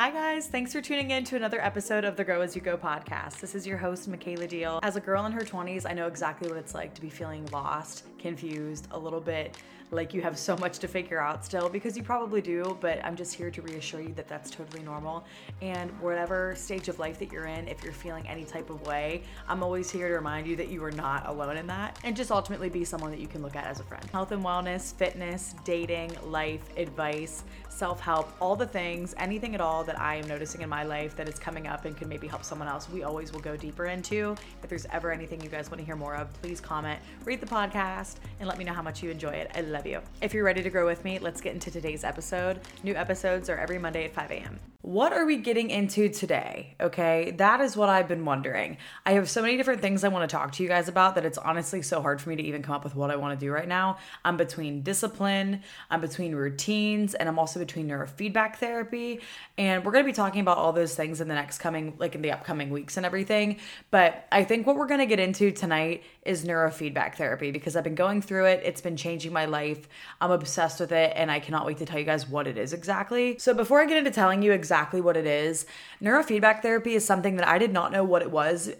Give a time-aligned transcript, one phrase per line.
[0.00, 0.46] Hi, guys.
[0.46, 3.38] Thanks for tuning in to another episode of the Grow As You Go podcast.
[3.38, 4.80] This is your host, Michaela Deal.
[4.82, 7.44] As a girl in her 20s, I know exactly what it's like to be feeling
[7.52, 9.58] lost, confused, a little bit
[9.92, 13.16] like you have so much to figure out still because you probably do, but I'm
[13.16, 15.24] just here to reassure you that that's totally normal.
[15.62, 19.22] And whatever stage of life that you're in, if you're feeling any type of way,
[19.48, 22.30] I'm always here to remind you that you are not alone in that and just
[22.30, 24.04] ultimately be someone that you can look at as a friend.
[24.12, 27.44] Health and wellness, fitness, dating, life, advice,
[27.80, 31.16] self help, all the things, anything at all that I am noticing in my life
[31.16, 33.86] that is coming up and can maybe help someone else, we always will go deeper
[33.86, 34.36] into.
[34.62, 37.46] If there's ever anything you guys want to hear more of, please comment, rate the
[37.46, 39.50] podcast, and let me know how much you enjoy it.
[39.54, 40.02] I love you.
[40.20, 42.60] If you're ready to grow with me, let's get into today's episode.
[42.82, 44.60] New episodes are every Monday at 5 a.m.
[44.82, 46.74] What are we getting into today?
[46.80, 48.78] Okay, that is what I've been wondering.
[49.04, 51.26] I have so many different things I want to talk to you guys about that
[51.26, 53.44] it's honestly so hard for me to even come up with what I want to
[53.44, 53.98] do right now.
[54.24, 59.20] I'm between discipline, I'm between routines, and I'm also between neurofeedback therapy.
[59.56, 62.14] And we're going to be talking about all those things in the next coming, like
[62.14, 63.58] in the upcoming weeks and everything.
[63.90, 67.84] But I think what we're going to get into tonight is neurofeedback therapy because I've
[67.84, 68.62] been going through it.
[68.64, 69.88] It's been changing my life.
[70.20, 72.72] I'm obsessed with it, and I cannot wait to tell you guys what it is
[72.72, 73.38] exactly.
[73.38, 75.66] So before I get into telling you exactly, exactly what it is.
[76.02, 78.70] Neurofeedback therapy is something that I did not know what it was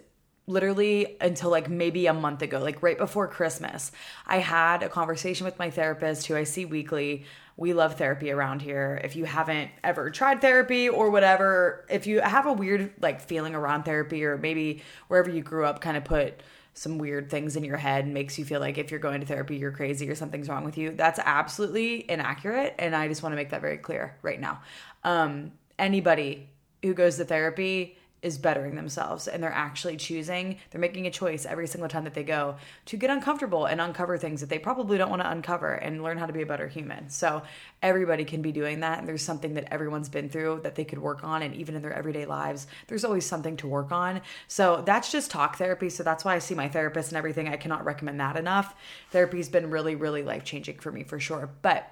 [0.47, 3.91] literally until like maybe a month ago, like right before Christmas.
[4.25, 7.25] I had a conversation with my therapist who I see weekly.
[7.61, 8.99] We love therapy around here.
[9.03, 13.53] If you haven't ever tried therapy or whatever, if you have a weird like feeling
[13.53, 16.41] around therapy or maybe wherever you grew up kind of put
[16.73, 19.27] some weird things in your head and makes you feel like if you're going to
[19.27, 20.89] therapy you're crazy or something's wrong with you.
[20.89, 24.63] That's absolutely inaccurate and I just want to make that very clear right now.
[25.03, 26.49] Um anybody
[26.81, 31.45] who goes to therapy is bettering themselves and they're actually choosing, they're making a choice
[31.45, 32.55] every single time that they go
[32.85, 36.17] to get uncomfortable and uncover things that they probably don't want to uncover and learn
[36.17, 37.09] how to be a better human.
[37.09, 37.41] So,
[37.81, 38.99] everybody can be doing that.
[38.99, 41.41] And there's something that everyone's been through that they could work on.
[41.41, 44.21] And even in their everyday lives, there's always something to work on.
[44.47, 45.89] So, that's just talk therapy.
[45.89, 47.47] So, that's why I see my therapist and everything.
[47.47, 48.75] I cannot recommend that enough.
[49.09, 51.49] Therapy's been really, really life changing for me for sure.
[51.61, 51.91] But,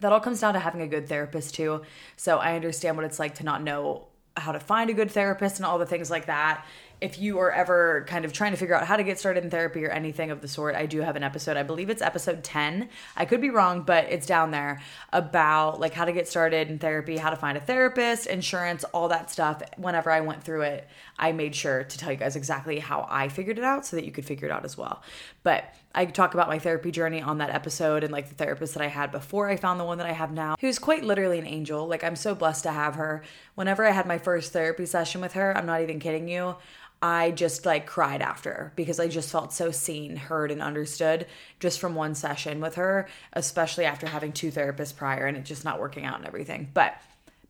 [0.00, 1.82] that all comes down to having a good therapist too.
[2.16, 4.07] So I understand what it's like to not know
[4.42, 6.64] how to find a good therapist and all the things like that
[7.00, 9.50] if you are ever kind of trying to figure out how to get started in
[9.50, 11.56] therapy or anything of the sort, I do have an episode.
[11.56, 12.88] I believe it's episode 10.
[13.16, 14.80] I could be wrong, but it's down there
[15.12, 19.08] about like how to get started in therapy, how to find a therapist, insurance, all
[19.08, 19.62] that stuff.
[19.76, 20.88] Whenever I went through it,
[21.18, 24.04] I made sure to tell you guys exactly how I figured it out so that
[24.04, 25.02] you could figure it out as well.
[25.44, 28.82] But I talk about my therapy journey on that episode and like the therapist that
[28.82, 31.46] I had before I found the one that I have now, who's quite literally an
[31.46, 31.86] angel.
[31.86, 33.22] Like I'm so blessed to have her.
[33.54, 36.56] Whenever I had my first therapy session with her, I'm not even kidding you.
[37.00, 41.26] I just like cried after because I just felt so seen, heard, and understood
[41.60, 45.64] just from one session with her, especially after having two therapists prior and it just
[45.64, 46.68] not working out and everything.
[46.74, 47.00] But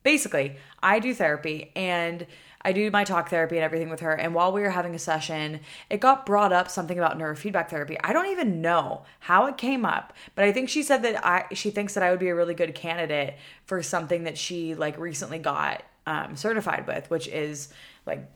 [0.03, 2.27] basically, I do therapy and
[2.61, 4.11] I do my talk therapy and everything with her.
[4.11, 7.97] And while we were having a session, it got brought up something about neurofeedback therapy.
[8.03, 11.45] I don't even know how it came up, but I think she said that I
[11.53, 14.97] she thinks that I would be a really good candidate for something that she like
[14.97, 17.69] recently got um, certified with, which is
[18.05, 18.29] like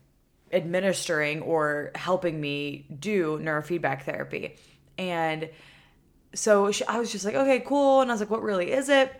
[0.54, 4.56] administering or helping me do neurofeedback therapy.
[4.98, 5.50] And
[6.34, 8.02] so she, I was just like, okay, cool.
[8.02, 9.14] And I was like, what really is it?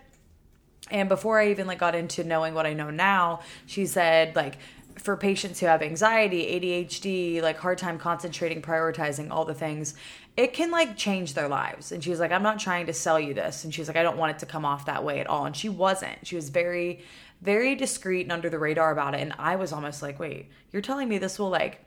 [0.90, 4.58] And before I even like got into knowing what I know now, she said like
[4.96, 9.94] for patients who have anxiety, ADHD, like hard time concentrating, prioritizing, all the things,
[10.36, 11.92] it can like change their lives.
[11.92, 13.64] And she was like, I'm not trying to sell you this.
[13.64, 15.46] And she's like, I don't want it to come off that way at all.
[15.46, 16.26] And she wasn't.
[16.26, 17.02] She was very
[17.44, 19.20] very discreet and under the radar about it.
[19.20, 21.84] And I was almost like, wait, you're telling me this will like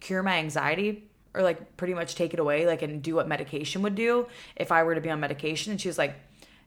[0.00, 3.82] cure my anxiety or like pretty much take it away, like and do what medication
[3.82, 5.70] would do if I were to be on medication?
[5.70, 6.16] And she was like,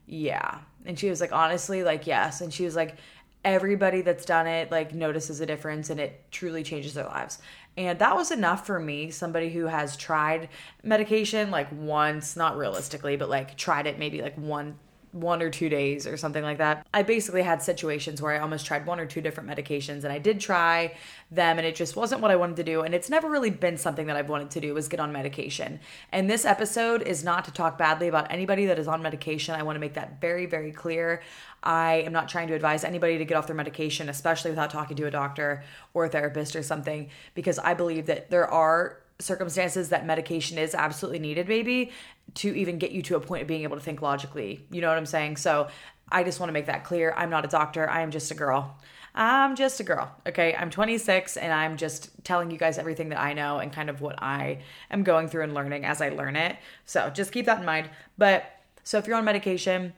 [0.06, 0.58] yeah.
[0.86, 2.40] And she was like, honestly, like, yes.
[2.40, 2.96] And she was like,
[3.44, 7.38] everybody that's done it like notices a difference and it truly changes their lives.
[7.76, 10.48] And that was enough for me, somebody who has tried
[10.82, 14.78] medication like once, not realistically, but like tried it maybe like one
[15.12, 16.86] one or two days or something like that.
[16.94, 20.18] I basically had situations where I almost tried one or two different medications and I
[20.18, 20.94] did try
[21.30, 23.76] them and it just wasn't what I wanted to do and it's never really been
[23.76, 25.80] something that I've wanted to do is get on medication.
[26.12, 29.54] And this episode is not to talk badly about anybody that is on medication.
[29.54, 31.22] I want to make that very very clear.
[31.62, 34.96] I am not trying to advise anybody to get off their medication especially without talking
[34.96, 39.90] to a doctor or a therapist or something because I believe that there are circumstances
[39.90, 41.92] that medication is absolutely needed maybe
[42.34, 44.66] to even get you to a point of being able to think logically.
[44.70, 45.36] You know what I'm saying?
[45.36, 45.68] So
[46.10, 47.14] I just want to make that clear.
[47.16, 47.88] I'm not a doctor.
[47.88, 48.76] I am just a girl.
[49.14, 50.14] I'm just a girl.
[50.26, 50.54] Okay.
[50.54, 54.00] I'm 26 and I'm just telling you guys everything that I know and kind of
[54.00, 56.56] what I am going through and learning as I learn it.
[56.86, 57.90] So just keep that in mind.
[58.18, 58.44] But
[58.84, 59.92] so if you're on medication,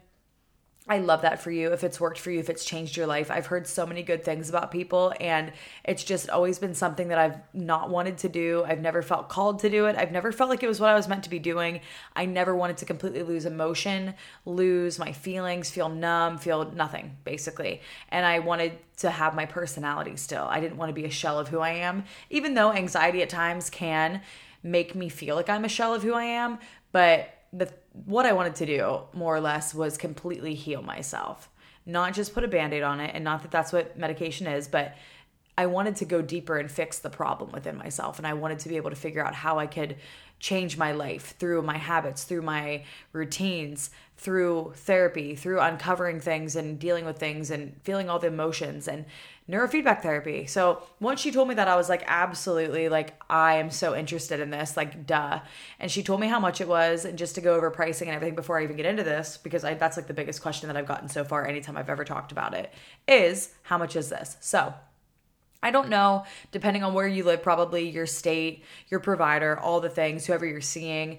[0.88, 1.72] I love that for you.
[1.72, 3.30] If it's worked for you, if it's changed your life.
[3.30, 5.52] I've heard so many good things about people, and
[5.84, 8.64] it's just always been something that I've not wanted to do.
[8.66, 9.94] I've never felt called to do it.
[9.94, 11.82] I've never felt like it was what I was meant to be doing.
[12.16, 14.14] I never wanted to completely lose emotion,
[14.44, 17.80] lose my feelings, feel numb, feel nothing, basically.
[18.08, 20.48] And I wanted to have my personality still.
[20.50, 23.28] I didn't want to be a shell of who I am, even though anxiety at
[23.28, 24.20] times can
[24.64, 26.58] make me feel like I'm a shell of who I am.
[26.90, 31.50] But the what I wanted to do more or less was completely heal myself,
[31.84, 34.94] not just put a band-aid on it and not that that's what medication is, but
[35.58, 38.68] I wanted to go deeper and fix the problem within myself and I wanted to
[38.68, 39.96] be able to figure out how I could
[40.40, 46.78] change my life through my habits, through my routines, through therapy, through uncovering things and
[46.78, 49.04] dealing with things and feeling all the emotions and
[49.50, 50.46] neurofeedback therapy.
[50.46, 54.40] So once she told me that, I was like, absolutely, like, I am so interested
[54.40, 55.40] in this, like, duh.
[55.80, 58.14] And she told me how much it was, and just to go over pricing and
[58.14, 60.76] everything before I even get into this, because I, that's like the biggest question that
[60.76, 62.72] I've gotten so far anytime I've ever talked about it
[63.08, 64.36] is how much is this?
[64.40, 64.72] So
[65.62, 69.88] I don't know, depending on where you live, probably your state, your provider, all the
[69.88, 71.18] things, whoever you're seeing.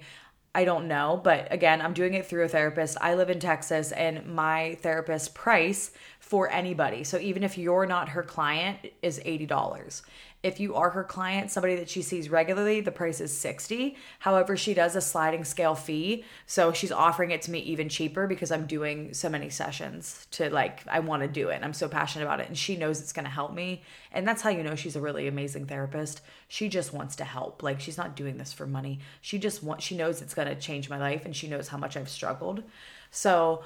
[0.54, 2.96] I don't know, but again, I'm doing it through a therapist.
[3.00, 5.90] I live in Texas and my therapist price
[6.20, 7.02] for anybody.
[7.02, 10.02] So even if you're not her client is $80.
[10.44, 13.96] If you are her client, somebody that she sees regularly, the price is 60.
[14.18, 18.26] However, she does a sliding scale fee, so she's offering it to me even cheaper
[18.26, 21.62] because I'm doing so many sessions to like I want to do it.
[21.64, 23.84] I'm so passionate about it and she knows it's going to help me.
[24.12, 26.20] And that's how you know she's a really amazing therapist.
[26.46, 27.62] She just wants to help.
[27.62, 29.00] Like she's not doing this for money.
[29.22, 31.78] She just wants she knows it's going to change my life and she knows how
[31.78, 32.62] much I've struggled.
[33.10, 33.64] So,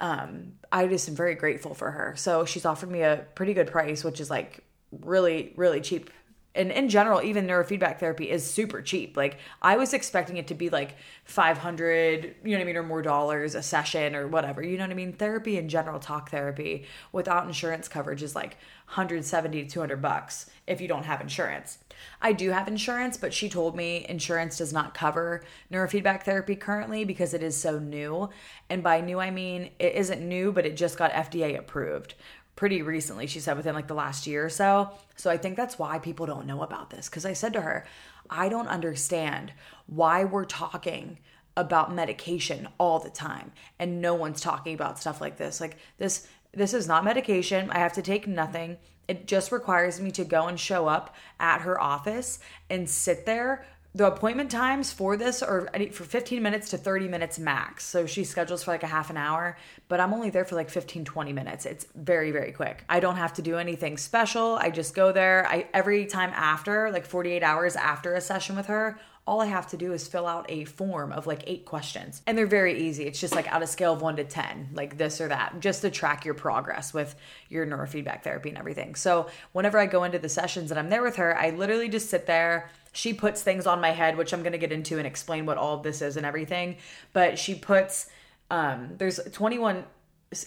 [0.00, 2.14] um, I just am very grateful for her.
[2.16, 4.62] So she's offered me a pretty good price, which is like
[4.92, 6.10] really, really cheap
[6.54, 9.16] and in general even neurofeedback therapy is super cheap.
[9.16, 12.82] Like i was expecting it to be like 500 you know what i mean or
[12.82, 15.12] more dollars a session or whatever you know what i mean?
[15.12, 18.56] Therapy in general talk therapy without insurance coverage is like
[18.86, 21.78] 170 to 200 bucks if you don't have insurance.
[22.20, 27.04] I do have insurance but she told me insurance does not cover neurofeedback therapy currently
[27.04, 28.30] because it is so new.
[28.68, 32.14] And by new i mean it isn't new but it just got fda approved
[32.60, 34.90] pretty recently, she said within like the last year or so.
[35.16, 37.08] So I think that's why people don't know about this.
[37.08, 37.86] Because I said to her,
[38.28, 39.54] I don't understand
[39.86, 41.20] why we're talking
[41.56, 45.58] about medication all the time and no one's talking about stuff like this.
[45.58, 47.70] Like this this is not medication.
[47.70, 48.76] I have to take nothing.
[49.08, 53.64] It just requires me to go and show up at her office and sit there
[53.92, 57.84] the appointment times for this are for 15 minutes to 30 minutes max.
[57.84, 59.56] So she schedules for like a half an hour,
[59.88, 61.66] but I'm only there for like 15 20 minutes.
[61.66, 62.84] It's very very quick.
[62.88, 64.54] I don't have to do anything special.
[64.54, 65.46] I just go there.
[65.48, 69.68] I every time after, like 48 hours after a session with her, all I have
[69.68, 72.22] to do is fill out a form of like eight questions.
[72.26, 73.04] And they're very easy.
[73.04, 75.82] It's just like out of scale of 1 to 10, like this or that, just
[75.82, 77.14] to track your progress with
[77.48, 78.94] your neurofeedback therapy and everything.
[78.94, 82.08] So, whenever I go into the sessions and I'm there with her, I literally just
[82.08, 85.06] sit there she puts things on my head, which I'm going to get into and
[85.06, 86.76] explain what all this is and everything.
[87.12, 88.10] But she puts,
[88.50, 89.84] um, there's 21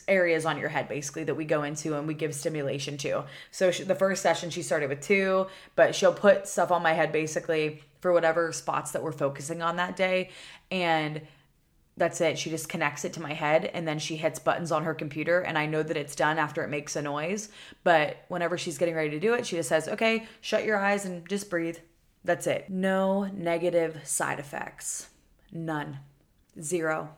[0.08, 3.26] areas on your head basically that we go into and we give stimulation to.
[3.52, 6.94] So she, the first session she started with two, but she'll put stuff on my
[6.94, 10.30] head basically for whatever spots that we're focusing on that day
[10.72, 11.22] and
[11.96, 12.40] that's it.
[12.40, 15.42] She just connects it to my head and then she hits buttons on her computer
[15.42, 17.50] and I know that it's done after it makes a noise.
[17.84, 21.06] But whenever she's getting ready to do it, she just says, "Okay, shut your eyes
[21.06, 21.78] and just breathe."
[22.24, 22.70] That's it.
[22.70, 25.10] No negative side effects.
[25.52, 26.00] None.
[26.62, 27.10] Zero.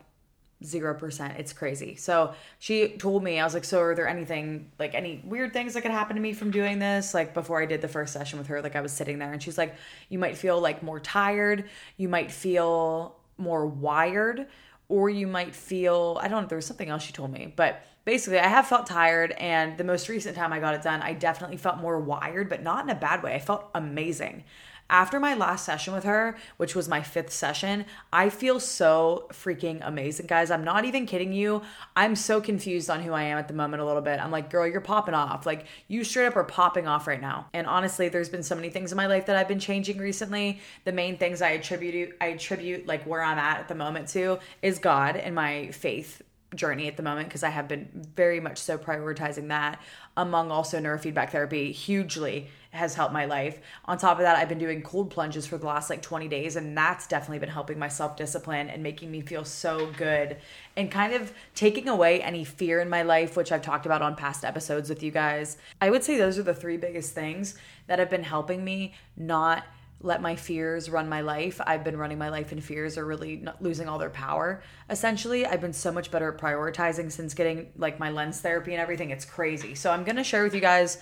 [0.64, 1.34] Zero percent.
[1.38, 1.96] It's crazy.
[1.96, 5.74] So she told me, I was like, So are there anything, like any weird things
[5.74, 7.14] that could happen to me from doing this?
[7.14, 9.42] Like before I did the first session with her, like I was sitting there and
[9.42, 9.74] she's like,
[10.08, 11.68] You might feel like more tired.
[11.96, 14.46] You might feel more wired.
[14.88, 17.82] Or you might feel, I don't know, there was something else she told me, but
[18.04, 21.12] basically I have felt tired and the most recent time I got it done, I
[21.12, 23.34] definitely felt more wired, but not in a bad way.
[23.34, 24.44] I felt amazing.
[24.88, 29.80] After my last session with her, which was my fifth session, I feel so freaking
[29.82, 30.50] amazing, guys.
[30.50, 31.62] I'm not even kidding you.
[31.96, 34.20] I'm so confused on who I am at the moment a little bit.
[34.20, 35.44] I'm like, girl, you're popping off.
[35.44, 37.48] Like, you straight up are popping off right now.
[37.52, 40.60] And honestly, there's been so many things in my life that I've been changing recently.
[40.84, 44.38] The main things I attribute, I attribute like where I'm at at the moment to
[44.62, 46.22] is God and my faith
[46.54, 49.80] journey at the moment because I have been very much so prioritizing that
[50.16, 53.58] among also neurofeedback therapy hugely has helped my life.
[53.86, 56.56] On top of that, I've been doing cold plunges for the last like 20 days,
[56.56, 60.36] and that's definitely been helping my self discipline and making me feel so good
[60.76, 64.14] and kind of taking away any fear in my life, which I've talked about on
[64.14, 65.56] past episodes with you guys.
[65.80, 69.64] I would say those are the three biggest things that have been helping me not
[70.00, 71.60] let my fears run my life.
[71.66, 74.62] I've been running my life in fears or really losing all their power.
[74.90, 78.80] Essentially, I've been so much better at prioritizing since getting like my lens therapy and
[78.80, 79.10] everything.
[79.10, 79.74] It's crazy.
[79.74, 80.98] So I'm going to share with you guys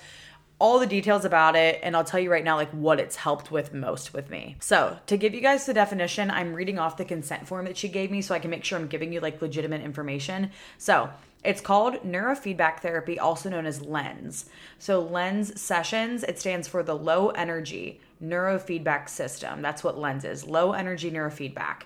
[0.60, 3.50] all the details about it and I'll tell you right now like what it's helped
[3.50, 4.56] with most with me.
[4.60, 7.88] So, to give you guys the definition, I'm reading off the consent form that she
[7.88, 10.52] gave me so I can make sure I'm giving you like legitimate information.
[10.78, 11.10] So,
[11.42, 14.46] it's called neurofeedback therapy, also known as LENS.
[14.78, 19.62] So, LENS sessions, it stands for the low energy neurofeedback system.
[19.62, 21.82] That's what LENS is low energy neurofeedback.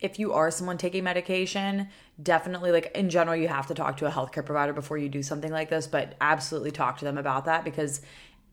[0.00, 1.88] If you are someone taking medication,
[2.20, 5.22] definitely, like in general, you have to talk to a healthcare provider before you do
[5.22, 8.00] something like this, but absolutely talk to them about that because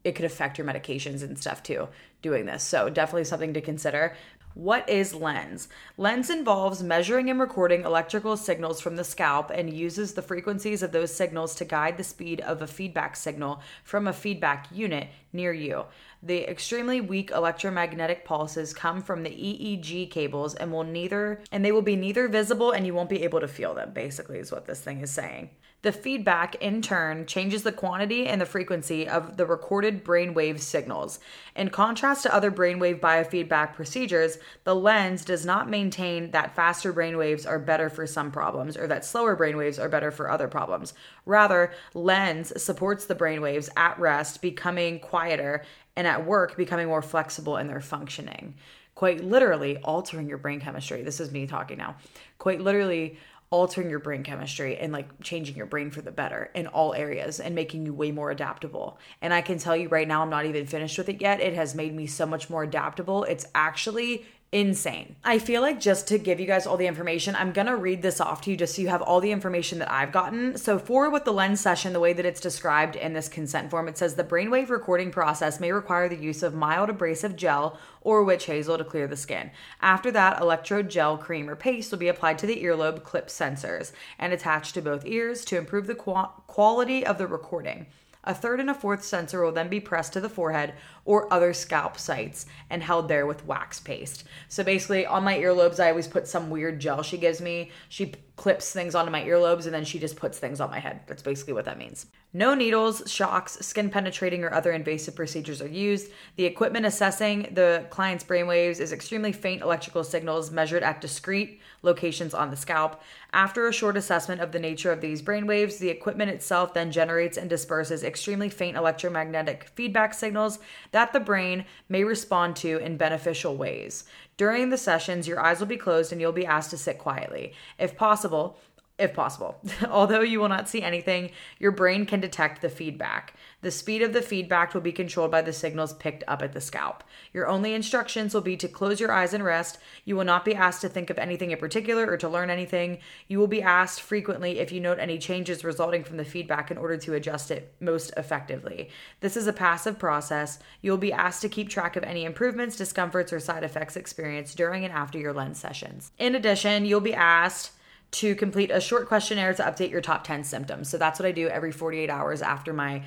[0.03, 1.87] it could affect your medications and stuff too
[2.21, 2.63] doing this.
[2.63, 4.15] So, definitely something to consider.
[4.55, 5.69] What is LENS?
[5.95, 10.91] LENS involves measuring and recording electrical signals from the scalp and uses the frequencies of
[10.91, 15.53] those signals to guide the speed of a feedback signal from a feedback unit near
[15.53, 15.85] you.
[16.23, 21.71] The extremely weak electromagnetic pulses come from the EEG cables and will neither and they
[21.71, 24.65] will be neither visible and you won't be able to feel them basically is what
[24.65, 25.51] this thing is saying.
[25.81, 31.21] The feedback, in turn, changes the quantity and the frequency of the recorded brainwave signals.
[31.55, 37.47] In contrast to other brainwave biofeedback procedures, the lens does not maintain that faster brainwaves
[37.47, 40.93] are better for some problems or that slower brainwaves are better for other problems.
[41.25, 45.63] Rather, lens supports the brainwaves at rest becoming quieter
[45.95, 48.55] and at work becoming more flexible in their functioning.
[48.95, 51.03] Quite literally altering your brain chemistry.
[51.03, 51.95] This is me talking now.
[52.37, 53.17] Quite literally
[53.51, 57.39] altering your brain chemistry and like changing your brain for the better in all areas
[57.39, 58.99] and making you way more adaptable.
[59.21, 61.41] And I can tell you right now, I'm not even finished with it yet.
[61.41, 63.23] It has made me so much more adaptable.
[63.23, 65.15] It's actually insane.
[65.23, 68.19] I feel like just to give you guys all the information, I'm gonna read this
[68.19, 70.57] off to you just so you have all the information that I've gotten.
[70.57, 73.87] So, for with the lens session, the way that it's described in this consent form,
[73.87, 78.23] it says the brainwave recording process may require the use of mild abrasive gel or
[78.23, 79.51] witch hazel to clear the skin.
[79.81, 83.91] After that, electrode gel, cream, or paste will be applied to the earlobe clip sensors
[84.17, 87.85] and attached to both ears to improve the quality of the recording.
[88.25, 90.73] A third and a fourth sensor will then be pressed to the forehead
[91.09, 94.25] or other scalp sites and held there with wax paste.
[94.47, 97.71] So basically, on my earlobes, I always put some weird gel she gives me.
[97.89, 101.01] She clips things onto my earlobes and then she just puts things on my head.
[101.07, 102.05] That's basically what that means.
[102.31, 106.11] No needles, shocks, skin penetrating, or other invasive procedures are used.
[106.35, 112.35] The equipment assessing the client's brainwaves is extremely faint electrical signals measured at discrete locations
[112.35, 113.01] on the scalp.
[113.33, 117.35] After a short assessment of the nature of these brainwaves, the equipment itself then generates
[117.37, 120.59] and disperses extremely faint electromagnetic feedback signals
[120.91, 124.03] that the brain may respond to in beneficial ways.
[124.37, 127.53] During the sessions, your eyes will be closed and you'll be asked to sit quietly.
[127.77, 128.57] If possible,
[128.99, 129.57] if possible.
[129.89, 133.33] Although you will not see anything, your brain can detect the feedback.
[133.61, 136.61] The speed of the feedback will be controlled by the signals picked up at the
[136.61, 137.03] scalp.
[137.33, 139.79] Your only instructions will be to close your eyes and rest.
[140.05, 142.99] You will not be asked to think of anything in particular or to learn anything.
[143.27, 146.77] You will be asked frequently if you note any changes resulting from the feedback in
[146.77, 148.89] order to adjust it most effectively.
[149.19, 150.59] This is a passive process.
[150.81, 154.55] You will be asked to keep track of any improvements, discomforts, or side effects experienced
[154.55, 156.11] during and after your lens sessions.
[156.17, 157.71] In addition, you'll be asked
[158.11, 160.89] to complete a short questionnaire to update your top 10 symptoms.
[160.89, 163.03] So that's what I do every 48 hours after my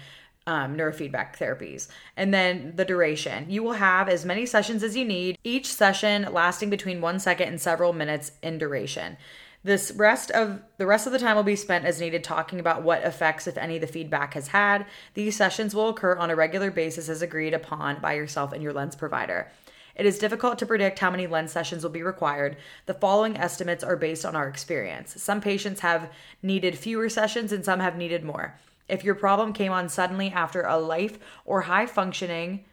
[0.47, 1.89] um, neurofeedback therapies.
[2.17, 3.51] And then the duration.
[3.51, 7.49] You will have as many sessions as you need, each session lasting between one second
[7.49, 9.17] and several minutes in duration.
[9.65, 12.83] This rest of the rest of the time will be spent as needed talking about
[12.83, 14.87] what effects, if any, the feedback has had.
[15.15, 18.73] These sessions will occur on a regular basis as agreed upon by yourself and your
[18.73, 19.53] lens provider.
[19.95, 22.57] It is difficult to predict how many lens sessions will be required.
[22.87, 25.23] The following estimates are based on our experience.
[25.23, 26.11] Some patients have
[26.43, 28.59] needed fewer sessions and some have needed more.
[28.93, 32.67] If your problem came on suddenly after a life or high functioning,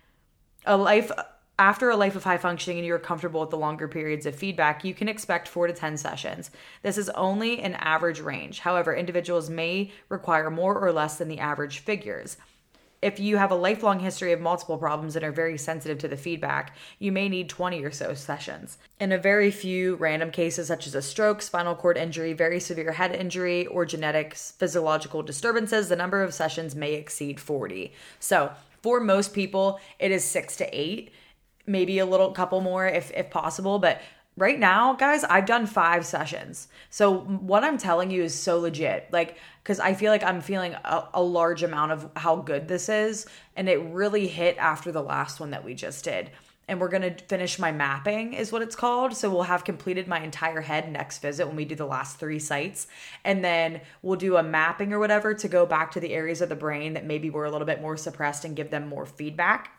[0.66, 1.10] a life
[1.58, 4.84] after a life of high functioning and you're comfortable with the longer periods of feedback,
[4.84, 6.52] you can expect 4 to 10 sessions.
[6.84, 8.60] This is only an average range.
[8.60, 12.36] However, individuals may require more or less than the average figures
[13.02, 16.18] if you have a lifelong history of multiple problems and are very sensitive to the
[16.18, 18.78] feedback, you may need 20 or so sessions.
[19.00, 22.92] In a very few random cases, such as a stroke, spinal cord injury, very severe
[22.92, 27.94] head injury, or genetic physiological disturbances, the number of sessions may exceed 40.
[28.20, 28.52] So,
[28.82, 31.12] for most people, it is six to eight,
[31.66, 34.02] maybe a little couple more if, if possible, but
[34.40, 36.70] right now, guys, I've done five sessions.
[36.90, 39.10] So what I'm telling you is so legit.
[39.12, 42.88] Like, because I feel like I'm feeling a, a, large amount of how good this
[42.88, 43.28] is.
[43.56, 46.32] And it really hit after the last one that we just did.
[46.70, 49.16] And we're to finish my mapping, is what it's called.
[49.16, 52.40] So we'll have completed my entire head next visit when we do the last three
[52.40, 52.88] sites.
[53.26, 56.50] And then we'll do a mapping or whatever to go back to the areas of
[56.50, 59.72] the brain that maybe were a little bit more suppressed and give them more feedback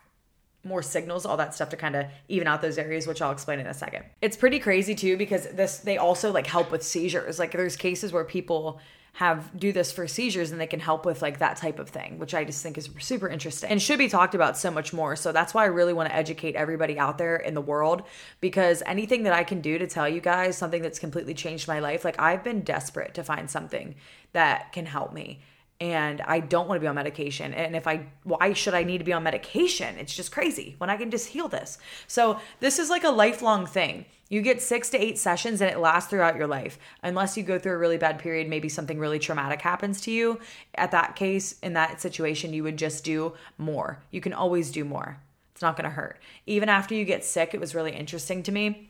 [0.63, 3.59] more signals, all that stuff to kind of even out those areas, which I'll explain
[3.59, 4.05] in a second.
[4.21, 7.39] It's pretty crazy too because this they also like help with seizures.
[7.39, 8.79] Like there's cases where people
[9.13, 12.17] have do this for seizures and they can help with like that type of thing
[12.17, 15.17] which i just think is super interesting and should be talked about so much more
[15.17, 18.03] so that's why i really want to educate everybody out there in the world
[18.39, 21.79] because anything that i can do to tell you guys something that's completely changed my
[21.79, 23.95] life like i've been desperate to find something
[24.31, 25.41] that can help me
[25.81, 27.55] and I don't want to be on medication.
[27.55, 29.97] And if I, why should I need to be on medication?
[29.97, 31.79] It's just crazy when I can just heal this.
[32.05, 34.05] So, this is like a lifelong thing.
[34.29, 36.77] You get six to eight sessions and it lasts throughout your life.
[37.01, 40.39] Unless you go through a really bad period, maybe something really traumatic happens to you.
[40.75, 44.03] At that case, in that situation, you would just do more.
[44.11, 45.17] You can always do more.
[45.51, 46.21] It's not going to hurt.
[46.45, 48.89] Even after you get sick, it was really interesting to me.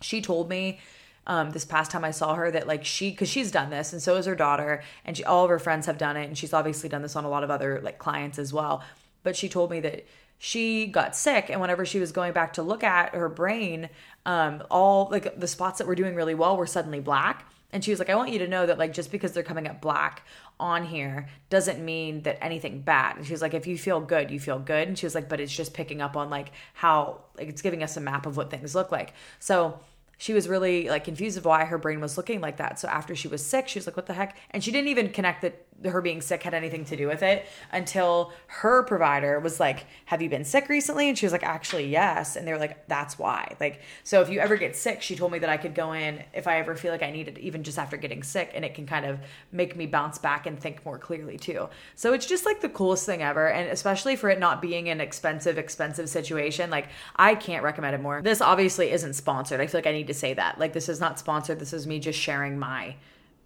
[0.00, 0.80] She told me
[1.26, 4.02] um, this past time I saw her that like she because she's done this and
[4.02, 6.52] so is her daughter and she all of her friends have done it and she's
[6.52, 8.82] obviously done this on a lot of other like clients as well.
[9.22, 10.06] But she told me that
[10.38, 13.88] she got sick and whenever she was going back to look at her brain,
[14.26, 17.48] um, all like the spots that were doing really well were suddenly black.
[17.72, 19.66] And she was like, I want you to know that like just because they're coming
[19.66, 20.24] up black
[20.60, 23.16] on here doesn't mean that anything bad.
[23.16, 24.86] And she was like, if you feel good, you feel good.
[24.86, 27.82] And she was like, but it's just picking up on like how like it's giving
[27.82, 29.14] us a map of what things look like.
[29.40, 29.80] So
[30.18, 32.78] she was really like confused of why her brain was looking like that.
[32.78, 35.10] So after she was sick, she was like, "What the heck?" And she didn't even
[35.10, 39.60] connect that her being sick had anything to do with it until her provider was
[39.60, 41.08] like, Have you been sick recently?
[41.08, 42.36] And she was like, Actually, yes.
[42.36, 43.56] And they were like, That's why.
[43.60, 46.22] Like, so if you ever get sick, she told me that I could go in
[46.32, 48.74] if I ever feel like I need it, even just after getting sick, and it
[48.74, 49.18] can kind of
[49.52, 51.68] make me bounce back and think more clearly too.
[51.96, 53.48] So it's just like the coolest thing ever.
[53.48, 58.00] And especially for it not being an expensive, expensive situation, like, I can't recommend it
[58.00, 58.22] more.
[58.22, 59.60] This obviously isn't sponsored.
[59.60, 60.58] I feel like I need to say that.
[60.58, 61.58] Like, this is not sponsored.
[61.58, 62.96] This is me just sharing my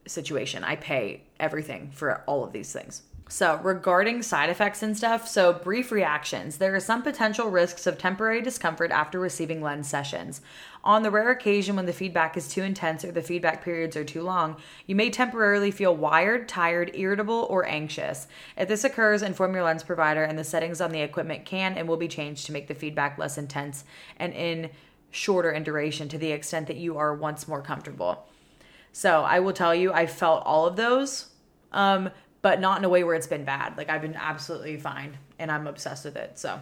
[0.07, 0.65] situation.
[0.65, 3.03] I pay everything for all of these things.
[3.31, 6.57] So, regarding side effects and stuff, so brief reactions.
[6.57, 10.41] There are some potential risks of temporary discomfort after receiving lens sessions.
[10.83, 14.05] On the rare occasion when the feedback is too intense or the feedback periods are
[14.05, 14.57] too long,
[14.87, 18.29] you may temporarily feel wired, tired, irritable, or anxious.
[18.57, 21.87] If this occurs, inform your lens provider, and the settings on the equipment can and
[21.87, 23.85] will be changed to make the feedback less intense
[24.17, 24.71] and in
[25.11, 28.27] shorter in duration to the extent that you are once more comfortable.
[28.93, 31.29] So I will tell you, I felt all of those,
[31.73, 32.11] um,
[32.43, 33.77] but not in a way where it's been bad.
[33.77, 36.39] Like I've been absolutely fine, and I'm obsessed with it.
[36.39, 36.61] So.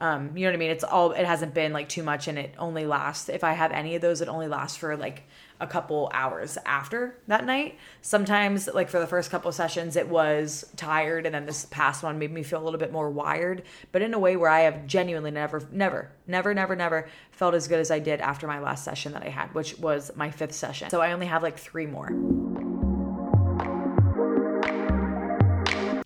[0.00, 0.70] Um, you know what I mean?
[0.70, 3.72] It's all, it hasn't been like too much and it only lasts, if I have
[3.72, 5.24] any of those, it only lasts for like
[5.60, 7.76] a couple hours after that night.
[8.02, 12.18] Sometimes, like for the first couple sessions, it was tired, and then this past one
[12.18, 14.86] made me feel a little bit more wired, but in a way where I have
[14.86, 18.84] genuinely never, never, never, never, never felt as good as I did after my last
[18.84, 20.90] session that I had, which was my fifth session.
[20.90, 22.67] So I only have like three more.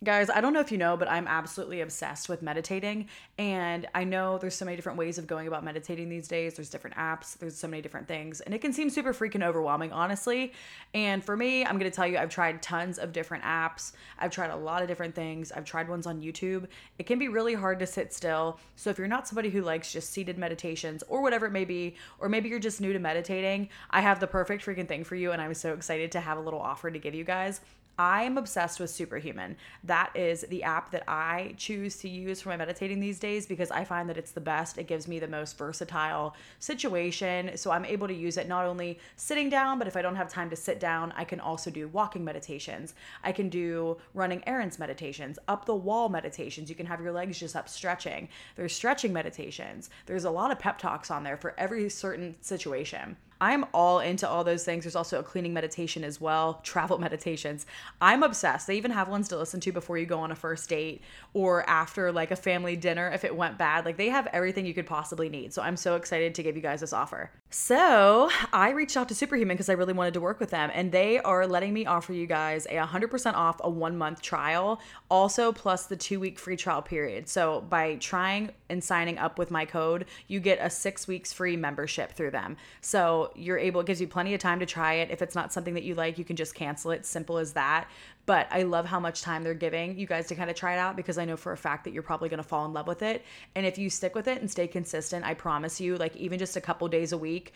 [0.03, 3.07] Guys, I don't know if you know, but I'm absolutely obsessed with meditating.
[3.37, 6.55] And I know there's so many different ways of going about meditating these days.
[6.55, 8.41] There's different apps, there's so many different things.
[8.41, 10.51] And it can seem super freaking overwhelming, honestly.
[10.93, 13.93] And for me, I'm going to tell you, I've tried tons of different apps.
[14.19, 15.53] I've tried a lot of different things.
[15.53, 16.67] I've tried ones on YouTube.
[16.99, 18.59] It can be really hard to sit still.
[18.75, 21.95] So if you're not somebody who likes just seated meditations or whatever it may be,
[22.19, 25.31] or maybe you're just new to meditating, I have the perfect freaking thing for you.
[25.31, 27.61] And I'm so excited to have a little offer to give you guys.
[27.97, 29.55] I am obsessed with Superhuman.
[29.83, 33.69] That is the app that I choose to use for my meditating these days because
[33.69, 34.79] I find that it's the best.
[34.79, 37.55] It gives me the most versatile situation.
[37.55, 40.27] So I'm able to use it not only sitting down, but if I don't have
[40.27, 42.95] time to sit down, I can also do walking meditations.
[43.23, 46.69] I can do running errands meditations, up the wall meditations.
[46.69, 48.27] You can have your legs just up stretching.
[48.55, 49.91] There's stretching meditations.
[50.07, 53.17] There's a lot of pep talks on there for every certain situation.
[53.43, 54.85] I'm all into all those things.
[54.85, 57.65] There's also a cleaning meditation as well, travel meditations.
[57.99, 58.67] I'm obsessed.
[58.67, 61.01] They even have ones to listen to before you go on a first date
[61.33, 63.83] or after like a family dinner if it went bad.
[63.83, 65.53] Like they have everything you could possibly need.
[65.53, 67.31] So I'm so excited to give you guys this offer.
[67.55, 70.91] So I reached out to Superhuman because I really wanted to work with them, and
[70.91, 75.51] they are letting me offer you guys a 100% off a one month trial, also
[75.51, 77.29] plus the two week free trial period.
[77.29, 81.55] So by trying and signing up with my code, you get a six weeks free
[81.55, 82.57] membership through them.
[82.81, 85.11] So you're able, it gives you plenty of time to try it.
[85.11, 87.05] If it's not something that you like, you can just cancel it.
[87.05, 87.87] Simple as that.
[88.25, 90.79] But I love how much time they're giving you guys to kind of try it
[90.79, 92.87] out because I know for a fact that you're probably going to fall in love
[92.87, 93.25] with it.
[93.55, 96.55] And if you stick with it and stay consistent, I promise you, like even just
[96.55, 97.53] a couple days a week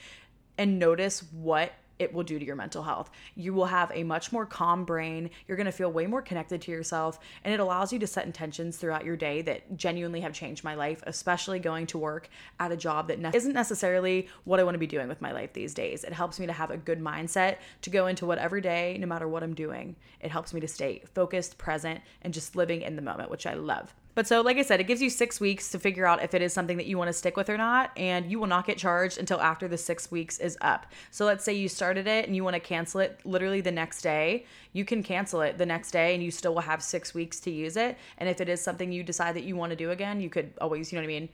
[0.57, 3.09] and notice what it will do to your mental health.
[3.35, 5.29] You will have a much more calm brain.
[5.47, 7.19] You're going to feel way more connected to yourself.
[7.43, 10.75] And it allows you to set intentions throughout your day that genuinely have changed my
[10.75, 12.29] life, especially going to work
[12.59, 15.53] at a job that isn't necessarily what I want to be doing with my life
[15.53, 16.03] these days.
[16.03, 19.27] It helps me to have a good mindset to go into whatever day, no matter
[19.27, 19.95] what I'm doing.
[20.19, 23.53] It helps me to stay focused, present, and just living in the moment, which I
[23.53, 23.93] love.
[24.17, 26.41] But so, like I said, it gives you six weeks to figure out if it
[26.41, 27.91] is something that you want to stick with or not.
[27.95, 30.87] And you will not get charged until after the six weeks is up.
[31.11, 34.01] So let's say you started it and you want to cancel it literally the next
[34.01, 34.47] day.
[34.73, 37.51] You can cancel it the next day and you still will have six weeks to
[37.51, 37.95] use it.
[38.17, 40.51] And if it is something you decide that you want to do again, you could
[40.59, 41.29] always, you know what I mean?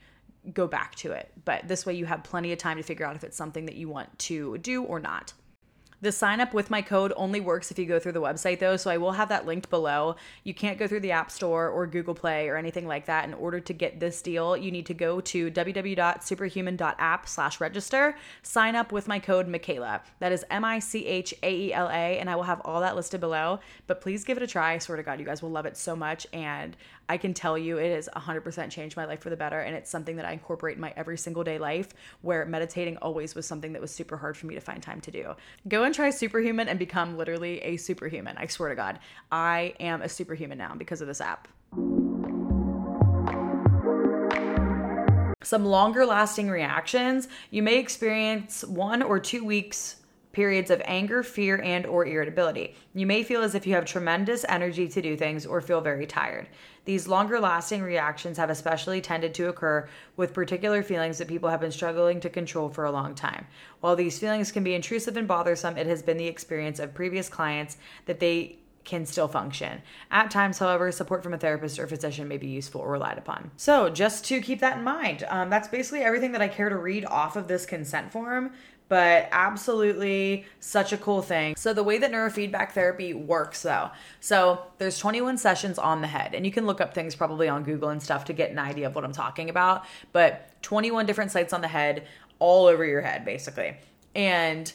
[0.52, 1.32] Go back to it.
[1.46, 3.76] But this way you have plenty of time to figure out if it's something that
[3.76, 5.32] you want to do or not.
[6.04, 8.76] The sign up with my code only works if you go through the website though,
[8.76, 10.16] so I will have that linked below.
[10.42, 13.24] You can't go through the App Store or Google Play or anything like that.
[13.24, 18.76] In order to get this deal, you need to go to www.superhuman.app slash register, sign
[18.76, 20.02] up with my code Michaela.
[20.18, 23.60] That is M-I-C-H-A-E-L-A, and I will have all that listed below.
[23.86, 24.74] But please give it a try.
[24.74, 26.26] I swear to God, you guys will love it so much.
[26.34, 26.76] And
[27.08, 29.60] I can tell you it has 100% changed my life for the better.
[29.60, 31.88] And it's something that I incorporate in my every single day life
[32.22, 35.10] where meditating always was something that was super hard for me to find time to
[35.10, 35.34] do.
[35.68, 38.36] Go and try Superhuman and become literally a superhuman.
[38.38, 38.98] I swear to God,
[39.30, 41.48] I am a superhuman now because of this app.
[45.42, 47.28] Some longer lasting reactions.
[47.50, 49.96] You may experience one or two weeks
[50.34, 52.76] periods of anger, fear, and or irritability.
[52.94, 56.06] You may feel as if you have tremendous energy to do things or feel very
[56.06, 56.48] tired.
[56.84, 61.60] These longer lasting reactions have especially tended to occur with particular feelings that people have
[61.60, 63.46] been struggling to control for a long time.
[63.80, 67.28] While these feelings can be intrusive and bothersome, it has been the experience of previous
[67.30, 69.82] clients that they can still function.
[70.10, 73.50] At times, however, support from a therapist or physician may be useful or relied upon.
[73.56, 76.76] So, just to keep that in mind, um, that's basically everything that I care to
[76.76, 78.52] read off of this consent form
[78.88, 81.56] but absolutely such a cool thing.
[81.56, 83.90] So the way that neurofeedback therapy works though.
[84.20, 87.64] So there's 21 sessions on the head and you can look up things probably on
[87.64, 91.30] Google and stuff to get an idea of what I'm talking about, but 21 different
[91.30, 92.06] sites on the head
[92.38, 93.76] all over your head basically.
[94.14, 94.70] And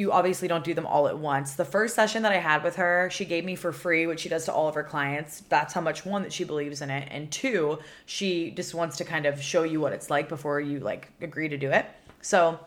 [0.00, 1.56] you obviously don't do them all at once.
[1.56, 4.30] The first session that I had with her, she gave me for free, which she
[4.30, 5.42] does to all of her clients.
[5.50, 9.04] That's how much one that she believes in it, and two, she just wants to
[9.04, 11.84] kind of show you what it's like before you like agree to do it.
[12.22, 12.58] So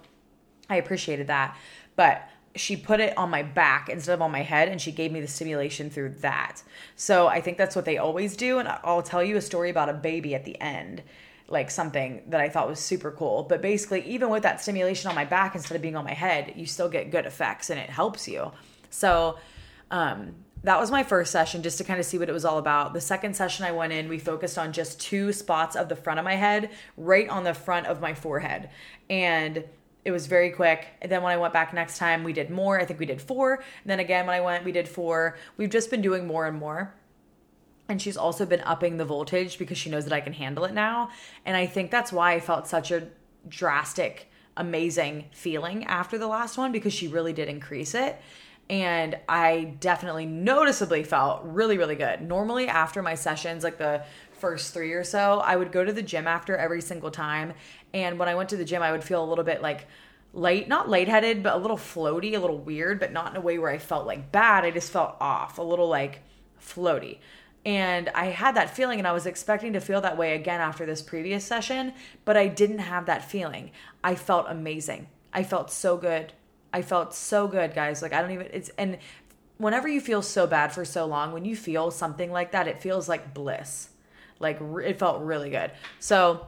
[0.70, 1.58] I appreciated that.
[1.96, 5.12] But she put it on my back instead of on my head and she gave
[5.12, 6.62] me the stimulation through that.
[6.96, 9.90] So I think that's what they always do and I'll tell you a story about
[9.90, 11.02] a baby at the end
[11.54, 13.44] like something that I thought was super cool.
[13.44, 16.54] But basically even with that stimulation on my back instead of being on my head,
[16.58, 18.52] you still get good effects and it helps you.
[18.90, 19.38] So
[19.92, 22.58] um that was my first session just to kind of see what it was all
[22.58, 22.94] about.
[22.94, 26.20] The second session I went in, we focused on just two spots of the front
[26.20, 28.70] of my head, right on the front of my forehead.
[29.10, 29.66] And
[30.06, 30.88] it was very quick.
[31.02, 32.80] And then when I went back next time, we did more.
[32.80, 33.56] I think we did four.
[33.56, 35.38] And then again, when I went, we did four.
[35.58, 36.94] We've just been doing more and more.
[37.94, 40.74] And she's also been upping the voltage because she knows that I can handle it
[40.74, 41.12] now.
[41.46, 43.08] And I think that's why I felt such a
[43.48, 48.20] drastic, amazing feeling after the last one because she really did increase it.
[48.68, 52.24] And I definitely noticeably felt really, really good.
[52.24, 56.02] Normally, after my sessions, like the first three or so, I would go to the
[56.02, 57.54] gym after every single time.
[57.94, 59.86] And when I went to the gym, I would feel a little bit like
[60.34, 63.60] light, not lightheaded, but a little floaty, a little weird, but not in a way
[63.60, 64.66] where I felt like bad.
[64.66, 66.24] I just felt off, a little like
[66.60, 67.20] floaty.
[67.66, 70.86] And I had that feeling, and I was expecting to feel that way again after
[70.86, 71.94] this previous session,
[72.26, 73.72] but I didn't have that feeling.
[74.04, 75.08] I felt amazing.
[75.32, 76.34] I felt so good.
[76.74, 78.02] I felt so good, guys.
[78.02, 78.98] Like, I don't even, it's, and
[79.58, 82.82] whenever you feel so bad for so long, when you feel something like that, it
[82.82, 83.90] feels like bliss.
[84.40, 85.72] Like it felt really good.
[86.00, 86.48] So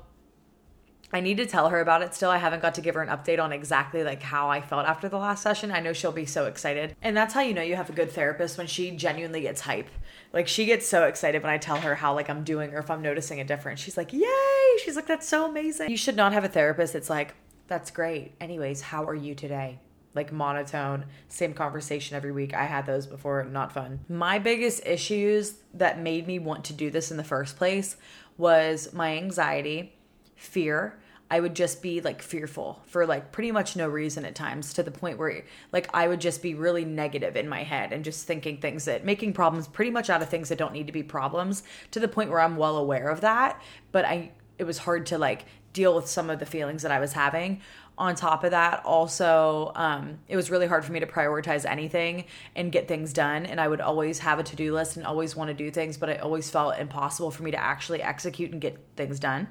[1.14, 2.30] I need to tell her about it still.
[2.30, 5.08] I haven't got to give her an update on exactly like how I felt after
[5.08, 5.72] the last session.
[5.72, 6.96] I know she'll be so excited.
[7.02, 9.88] And that's how you know you have a good therapist when she genuinely gets hype.
[10.36, 12.92] Like she gets so excited when I tell her how like I'm doing or if
[12.92, 13.80] I'm noticing a difference.
[13.80, 17.10] She's like, "Yay!" She's like, "That's so amazing." You should not have a therapist that's
[17.10, 17.34] like,
[17.68, 18.34] "That's great.
[18.42, 19.80] Anyways, how are you today?"
[20.14, 22.54] like monotone, same conversation every week.
[22.54, 24.00] I had those before, not fun.
[24.08, 27.98] My biggest issues that made me want to do this in the first place
[28.38, 29.94] was my anxiety,
[30.36, 30.98] fear.
[31.30, 34.84] I would just be like fearful for like pretty much no reason at times to
[34.84, 38.28] the point where like I would just be really negative in my head and just
[38.28, 41.02] thinking things that making problems pretty much out of things that don't need to be
[41.02, 43.60] problems to the point where I'm well aware of that,
[43.92, 47.00] but I it was hard to like deal with some of the feelings that I
[47.00, 47.62] was having.
[47.98, 52.26] On top of that also um, it was really hard for me to prioritize anything
[52.56, 53.48] and get things done.
[53.48, 56.10] And i would always have a to-do list and always want to do things but
[56.10, 59.48] it always felt impossible for me to actually execute and get things done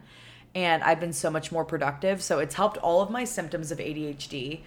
[0.54, 3.78] and i've been so much more productive so it's helped all of my symptoms of
[3.78, 4.60] adhd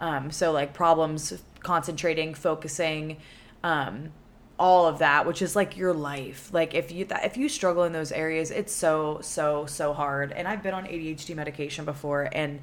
[0.00, 3.16] um, so like problems concentrating focusing
[3.62, 4.10] um,
[4.58, 7.92] all of that which is like your life like if you if you struggle in
[7.92, 12.60] those areas it's so so so hard and i've been on adhd medication before and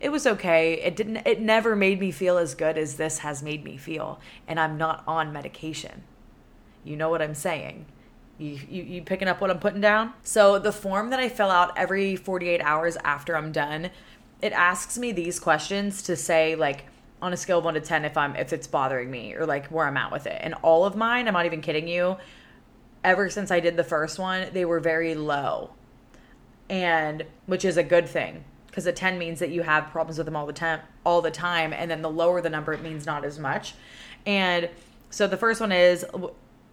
[0.00, 0.74] it was okay.
[0.74, 4.20] It didn't it never made me feel as good as this has made me feel
[4.46, 6.04] and I'm not on medication.
[6.84, 7.86] You know what I'm saying?
[8.38, 10.12] You, you, you picking up what I'm putting down?
[10.22, 13.90] So, the form that I fill out every 48 hours after I'm done,
[14.40, 16.84] it asks me these questions to say, like,
[17.20, 19.66] on a scale of one to 10, if I'm, if it's bothering me or like
[19.66, 20.38] where I'm at with it.
[20.40, 22.16] And all of mine, I'm not even kidding you,
[23.04, 25.70] ever since I did the first one, they were very low.
[26.68, 30.26] And which is a good thing because a 10 means that you have problems with
[30.26, 33.06] them all the time all the time and then the lower the number it means
[33.06, 33.74] not as much.
[34.26, 34.68] And
[35.10, 36.04] so the first one is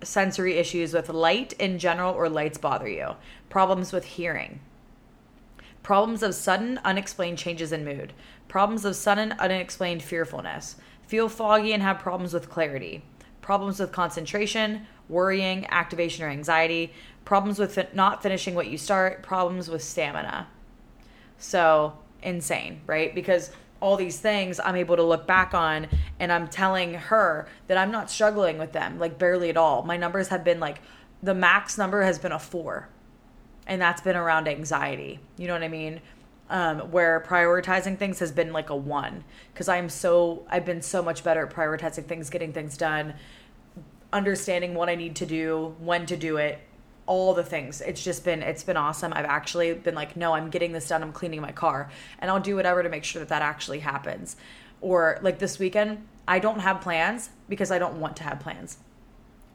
[0.05, 3.15] sensory issues with light in general or lights bother you.
[3.49, 4.59] Problems with hearing.
[5.83, 8.13] Problems of sudden unexplained changes in mood.
[8.47, 10.77] Problems of sudden unexplained fearfulness.
[11.07, 13.03] Feel foggy and have problems with clarity.
[13.41, 16.91] Problems with concentration, worrying, activation, or anxiety,
[17.25, 20.47] problems with not finishing what you start, problems with stamina.
[21.37, 23.13] So insane, right?
[23.13, 23.51] Because
[23.85, 25.87] all these things I'm able to look back on
[26.19, 29.83] and I'm telling her that I'm not struggling with them, like barely at all.
[29.83, 30.81] My numbers have been like
[31.21, 32.89] the max number has been a four,
[33.67, 35.19] and that's been around anxiety.
[35.37, 36.01] You know what I mean?
[36.49, 41.03] Um, where prioritizing things has been like a one because I'm so I've been so
[41.03, 43.13] much better at prioritizing things, getting things done,
[44.11, 46.59] understanding what I need to do, when to do it,
[47.07, 47.81] all the things.
[47.81, 49.13] It's just been it's been awesome.
[49.13, 51.03] I've actually been like, no, I'm getting this done.
[51.03, 51.89] I'm cleaning my car,
[52.19, 54.35] and I'll do whatever to make sure that that actually happens.
[54.81, 58.77] Or like this weekend, I don't have plans because I don't want to have plans.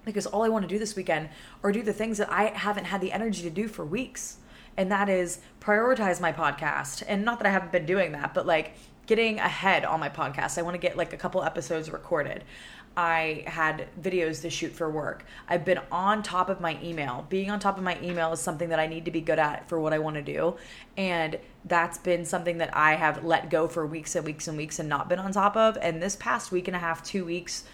[0.04, 1.28] Because all I want to do this weekend
[1.62, 4.38] are do the things that I haven't had the energy to do for weeks.
[4.76, 7.02] And that is prioritize my podcast.
[7.06, 8.72] And not that I haven't been doing that, but like
[9.06, 10.56] getting ahead on my podcast.
[10.56, 12.44] I want to get like a couple episodes recorded.
[12.96, 15.24] I had videos to shoot for work.
[15.48, 17.24] I've been on top of my email.
[17.28, 19.68] Being on top of my email is something that I need to be good at
[19.68, 20.56] for what I want to do.
[20.96, 24.78] And that's been something that I have let go for weeks and weeks and weeks
[24.78, 25.78] and not been on top of.
[25.80, 27.64] And this past week and a half, 2 weeks,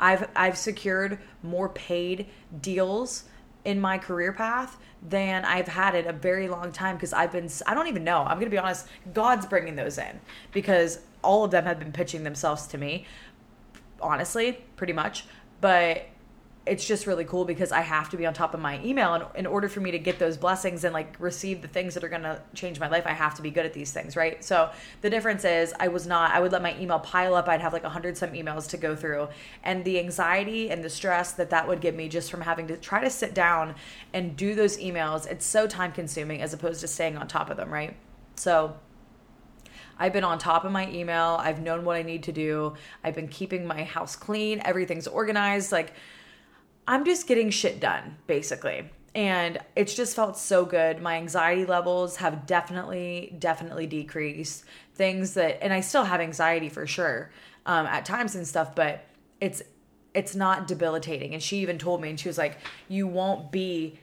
[0.00, 2.26] I've I've secured more paid
[2.60, 3.24] deals
[3.64, 4.76] in my career path
[5.08, 8.22] than I've had in a very long time because I've been I don't even know.
[8.22, 10.20] I'm going to be honest, God's bringing those in
[10.52, 13.06] because all of them have been pitching themselves to me
[14.02, 15.24] honestly, pretty much.
[15.60, 16.06] But
[16.64, 19.24] it's just really cool because I have to be on top of my email and
[19.34, 22.08] in order for me to get those blessings and like receive the things that are
[22.08, 24.42] going to change my life I have to be good at these things right?
[24.44, 27.48] So the difference is I was not I would let my email pile up.
[27.48, 29.28] I'd have like a hundred some emails to go through.
[29.64, 32.76] And the anxiety and the stress that that would give me just from having to
[32.76, 33.74] try to sit down
[34.12, 37.56] and do those emails it's so time consuming as opposed to staying on top of
[37.56, 37.96] them right?
[38.36, 38.76] So
[40.02, 41.38] I've been on top of my email.
[41.40, 42.74] I've known what I need to do.
[43.04, 44.60] I've been keeping my house clean.
[44.64, 45.70] Everything's organized.
[45.70, 45.92] Like,
[46.88, 48.90] I'm just getting shit done, basically.
[49.14, 51.00] And it's just felt so good.
[51.00, 54.64] My anxiety levels have definitely, definitely decreased.
[54.96, 57.30] Things that, and I still have anxiety for sure
[57.64, 59.04] um, at times and stuff, but
[59.40, 59.62] it's,
[60.14, 61.32] it's not debilitating.
[61.32, 64.00] And she even told me, and she was like, you won't be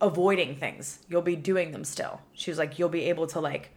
[0.00, 1.00] avoiding things.
[1.10, 2.22] You'll be doing them still.
[2.32, 3.70] She was like, you'll be able to like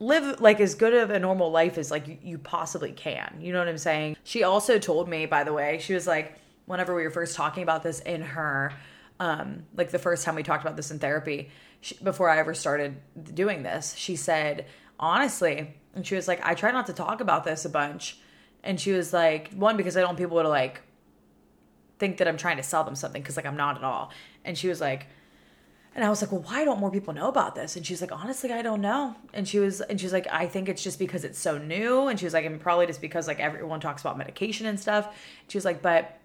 [0.00, 3.38] live like as good of a normal life as like you, possibly can.
[3.40, 4.16] You know what I'm saying?
[4.24, 7.62] She also told me, by the way, she was like, whenever we were first talking
[7.62, 8.72] about this in her,
[9.20, 11.50] um, like the first time we talked about this in therapy,
[11.82, 12.96] she, before I ever started
[13.34, 14.66] doing this, she said,
[14.98, 18.18] honestly, and she was like, I try not to talk about this a bunch.
[18.62, 20.80] And she was like, one, because I don't want people to like
[21.98, 24.12] think that I'm trying to sell them something because like I'm not at all.
[24.46, 25.06] And she was like,
[25.94, 27.74] and I was like, well, why don't more people know about this?
[27.74, 29.16] And she's like, honestly, I don't know.
[29.34, 32.06] And she was, and she's like, I think it's just because it's so new.
[32.06, 35.12] And she was like, and probably just because like everyone talks about medication and stuff.
[35.48, 36.16] She was like, but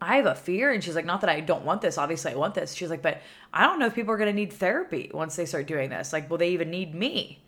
[0.00, 0.72] I have a fear.
[0.72, 1.98] And she's like, not that I don't want this.
[1.98, 2.72] Obviously, I want this.
[2.72, 3.20] She's like, but
[3.52, 6.12] I don't know if people are going to need therapy once they start doing this.
[6.12, 7.42] Like, will they even need me?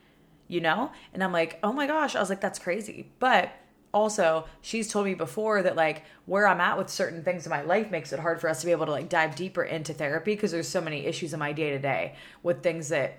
[0.48, 0.90] You know?
[1.14, 2.16] And I'm like, oh my gosh.
[2.16, 3.12] I was like, that's crazy.
[3.20, 3.52] But
[3.92, 7.62] also she's told me before that like where i'm at with certain things in my
[7.62, 10.34] life makes it hard for us to be able to like dive deeper into therapy
[10.34, 13.18] because there's so many issues in my day to day with things that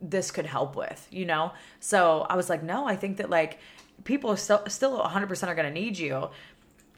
[0.00, 1.52] this could help with you know?
[1.80, 3.58] So i was like no i think that like
[4.04, 6.30] people still still 100% are going to need you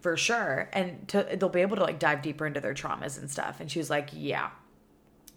[0.01, 0.69] for sure.
[0.73, 3.61] And to, they'll be able to like dive deeper into their traumas and stuff.
[3.61, 4.51] And she was like yeah.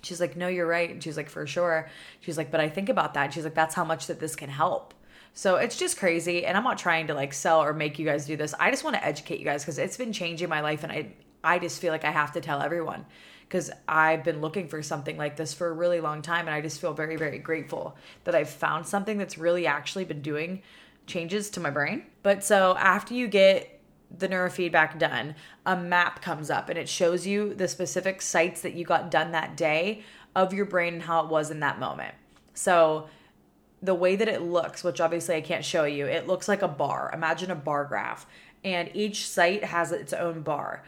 [0.01, 0.89] She's like no you're right.
[0.89, 1.89] And she's like for sure.
[2.21, 3.33] She's like but i think about that.
[3.33, 4.93] She's like that's how much that this can help
[5.33, 6.45] so it's just crazy.
[6.45, 8.53] And I'm not trying to like sell or make you guys do this.
[8.59, 10.83] I just want to educate you guys because it's been changing my life.
[10.83, 11.07] And I,
[11.43, 13.05] I just feel like I have to tell everyone
[13.41, 16.47] because I've been looking for something like this for a really long time.
[16.47, 20.21] And I just feel very, very grateful that I've found something that's really actually been
[20.21, 20.61] doing
[21.07, 22.05] changes to my brain.
[22.21, 23.81] But so after you get
[24.15, 28.73] the neurofeedback done, a map comes up and it shows you the specific sites that
[28.73, 30.03] you got done that day
[30.35, 32.13] of your brain and how it was in that moment.
[32.53, 33.09] So
[33.83, 36.67] the way that it looks, which obviously I can't show you, it looks like a
[36.69, 37.11] bar.
[37.13, 38.25] Imagine a bar graph,
[38.63, 40.83] and each site has its own bar.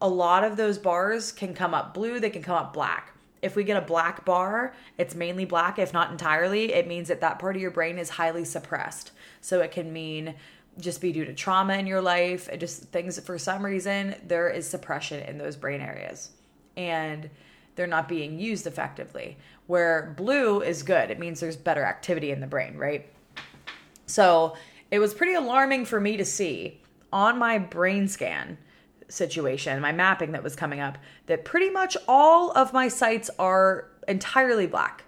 [0.00, 3.14] a lot of those bars can come up blue, they can come up black.
[3.42, 6.72] If we get a black bar, it's mainly black, if not entirely.
[6.72, 9.12] It means that that part of your brain is highly suppressed.
[9.40, 10.34] So it can mean
[10.78, 14.68] just be due to trauma in your life, just things for some reason, there is
[14.68, 16.30] suppression in those brain areas.
[16.76, 17.30] And
[17.76, 19.38] they're not being used effectively.
[19.70, 23.08] Where blue is good, it means there's better activity in the brain, right?
[24.06, 24.56] So
[24.90, 26.80] it was pretty alarming for me to see
[27.12, 28.58] on my brain scan
[29.08, 33.86] situation, my mapping that was coming up, that pretty much all of my sites are
[34.08, 35.04] entirely black.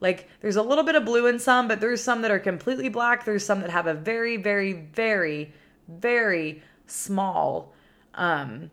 [0.00, 2.88] Like there's a little bit of blue in some, but there's some that are completely
[2.88, 3.26] black.
[3.26, 5.52] There's some that have a very, very, very,
[5.86, 7.74] very small
[8.14, 8.70] um,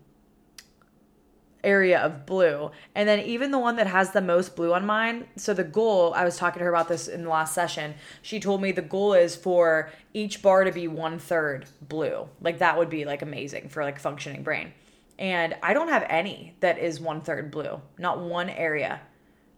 [1.63, 2.71] area of blue.
[2.95, 5.27] And then even the one that has the most blue on mine.
[5.35, 7.95] So the goal, I was talking to her about this in the last session.
[8.21, 12.27] She told me the goal is for each bar to be one third blue.
[12.41, 14.73] Like that would be like amazing for like functioning brain.
[15.17, 19.01] And I don't have any that is one third blue, not one area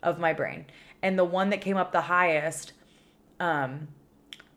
[0.02, 0.66] of my brain.
[1.04, 2.74] And the one that came up the highest
[3.40, 3.88] um,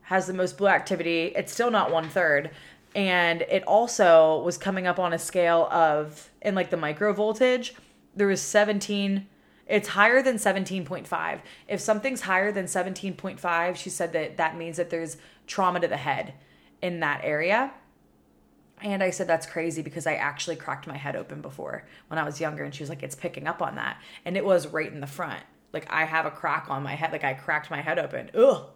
[0.02, 1.32] has the most blue activity.
[1.36, 2.50] It's still not one third,
[2.94, 7.74] and it also was coming up on a scale of in like the micro voltage
[8.14, 9.26] there was 17
[9.66, 14.90] it's higher than 17.5 if something's higher than 17.5 she said that that means that
[14.90, 16.34] there's trauma to the head
[16.82, 17.72] in that area
[18.82, 22.24] and I said, that's crazy because I actually cracked my head open before when I
[22.24, 22.64] was younger.
[22.64, 23.98] And she was like, it's picking up on that.
[24.24, 25.42] And it was right in the front.
[25.72, 27.10] Like I have a crack on my head.
[27.10, 28.30] Like I cracked my head open.
[28.34, 28.66] Ugh.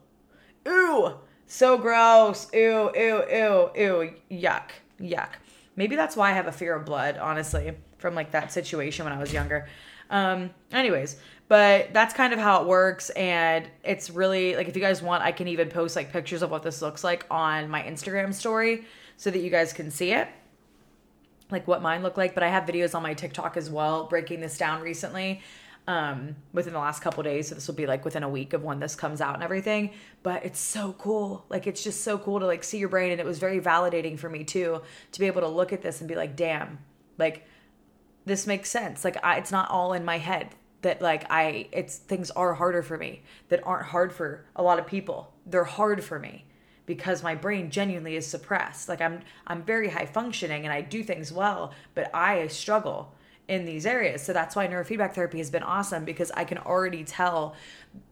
[0.67, 1.15] Ooh.
[1.49, 2.47] So gross.
[2.53, 4.15] Ew, ew, ew, ew.
[4.31, 4.71] Yuck.
[5.01, 5.31] Yuck.
[5.77, 9.15] Maybe that's why I have a fear of blood, honestly, from like that situation when
[9.15, 9.67] I was younger.
[10.11, 11.17] Um, anyways,
[11.49, 13.11] but that's kind of how it works.
[13.11, 16.51] And it's really like if you guys want, I can even post like pictures of
[16.51, 18.85] what this looks like on my Instagram story
[19.17, 20.29] so that you guys can see it
[21.51, 24.41] like what mine look like but i have videos on my tiktok as well breaking
[24.41, 25.41] this down recently
[25.89, 27.49] um, within the last couple days.
[27.49, 29.93] So this will be like within a week of when this comes out and everything.
[30.23, 31.47] But it's so cool.
[31.49, 33.11] Like it's just so cool to like see your brain.
[33.11, 36.01] And it was very validating for me too to be able to look at this
[36.01, 36.79] and be like, damn,
[37.17, 37.47] like
[38.27, 39.03] this makes sense.
[39.03, 40.49] Like I, it's not all in my head
[40.83, 44.79] that like I it's things are harder for me that aren't hard for a lot
[44.79, 45.33] of people.
[45.47, 46.45] They're hard for me
[46.85, 48.91] because my brain genuinely is suppressed.
[48.91, 53.15] Like I'm I'm very high functioning and I do things well, but I struggle
[53.49, 54.23] in these areas.
[54.23, 57.57] So that's why neurofeedback therapy has been awesome because I can already tell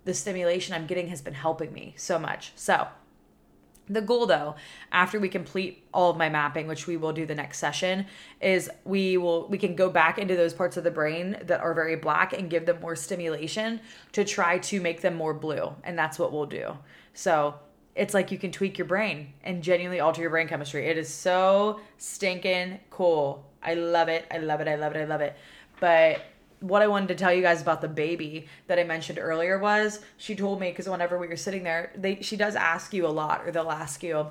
[0.04, 2.52] the stimulation I'm getting has been helping me so much.
[2.56, 2.88] So,
[3.88, 4.56] the goal though,
[4.90, 8.06] after we complete all of my mapping, which we will do the next session,
[8.40, 11.72] is we will we can go back into those parts of the brain that are
[11.72, 15.72] very black and give them more stimulation to try to make them more blue.
[15.84, 16.76] And that's what we'll do.
[17.14, 17.54] So,
[17.94, 20.86] it's like you can tweak your brain and genuinely alter your brain chemistry.
[20.86, 23.45] It is so stinking cool.
[23.66, 24.24] I love it.
[24.30, 24.68] I love it.
[24.68, 25.00] I love it.
[25.00, 25.36] I love it.
[25.80, 26.22] But
[26.60, 30.00] what I wanted to tell you guys about the baby that I mentioned earlier was
[30.16, 33.08] she told me because whenever we were sitting there, they she does ask you a
[33.08, 34.28] lot, or they'll ask you,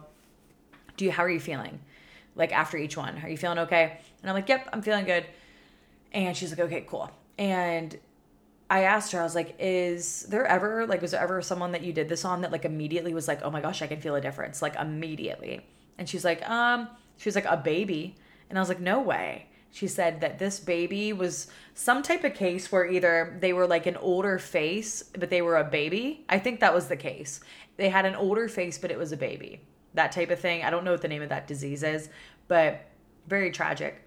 [0.98, 1.80] "Do you how are you feeling?"
[2.36, 4.00] Like after each one, are you feeling okay?
[4.21, 5.26] And I'm like, "Yep, I'm feeling good."
[6.13, 7.95] And she's like, "Okay, cool." And
[8.69, 11.84] I asked her, I was like, "Is there ever like was there ever someone that
[11.84, 14.15] you did this on that like immediately was like, oh my gosh, I can feel
[14.15, 15.65] a difference, like immediately?"
[15.98, 18.15] And she's like, "Um." She was like, "A baby."
[18.49, 19.47] And I was like, no way.
[19.71, 23.86] She said that this baby was some type of case where either they were like
[23.86, 26.23] an older face, but they were a baby.
[26.29, 27.41] I think that was the case.
[27.75, 29.62] They had an older face, but it was a baby.
[29.93, 30.63] That type of thing.
[30.63, 32.08] I don't know what the name of that disease is,
[32.47, 32.86] but
[33.27, 34.01] very tragic.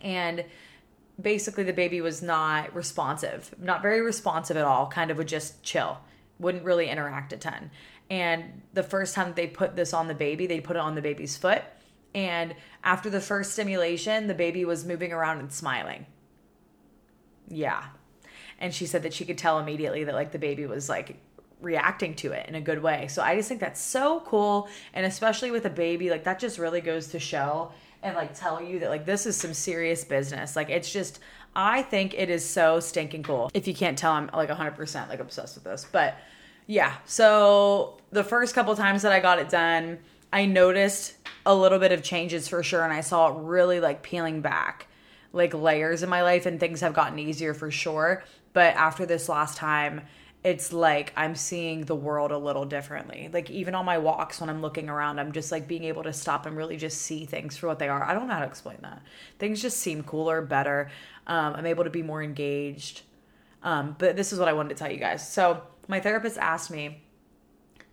[0.00, 0.44] And
[1.20, 5.62] basically, the baby was not responsive, not very responsive at all, kind of would just
[5.62, 5.98] chill,
[6.38, 7.70] wouldn't really interact a ton.
[8.08, 11.02] And the first time they put this on the baby, they put it on the
[11.02, 11.62] baby's foot
[12.14, 16.06] and after the first stimulation, the baby was moving around and smiling.
[17.48, 17.84] Yeah.
[18.58, 21.18] And she said that she could tell immediately that like the baby was like
[21.60, 23.08] reacting to it in a good way.
[23.08, 24.68] So I just think that's so cool.
[24.94, 28.62] And especially with a baby, like that just really goes to show and like tell
[28.62, 30.56] you that like this is some serious business.
[30.56, 31.20] Like it's just
[31.54, 33.50] I think it is so stinking cool.
[33.54, 35.86] If you can't tell, I'm like 100% like obsessed with this.
[35.90, 36.16] But
[36.66, 39.98] yeah, so the first couple times that I got it done,
[40.32, 44.02] I noticed a little bit of changes for sure and I saw it really like
[44.02, 44.88] peeling back
[45.32, 48.24] like layers in my life and things have gotten easier for sure.
[48.52, 50.02] But after this last time,
[50.42, 53.28] it's like I'm seeing the world a little differently.
[53.32, 56.12] Like even on my walks when I'm looking around, I'm just like being able to
[56.12, 58.02] stop and really just see things for what they are.
[58.02, 59.02] I don't know how to explain that.
[59.38, 60.90] Things just seem cooler, better.
[61.26, 63.02] Um, I'm able to be more engaged.
[63.62, 65.28] Um, but this is what I wanted to tell you guys.
[65.28, 67.02] So my therapist asked me,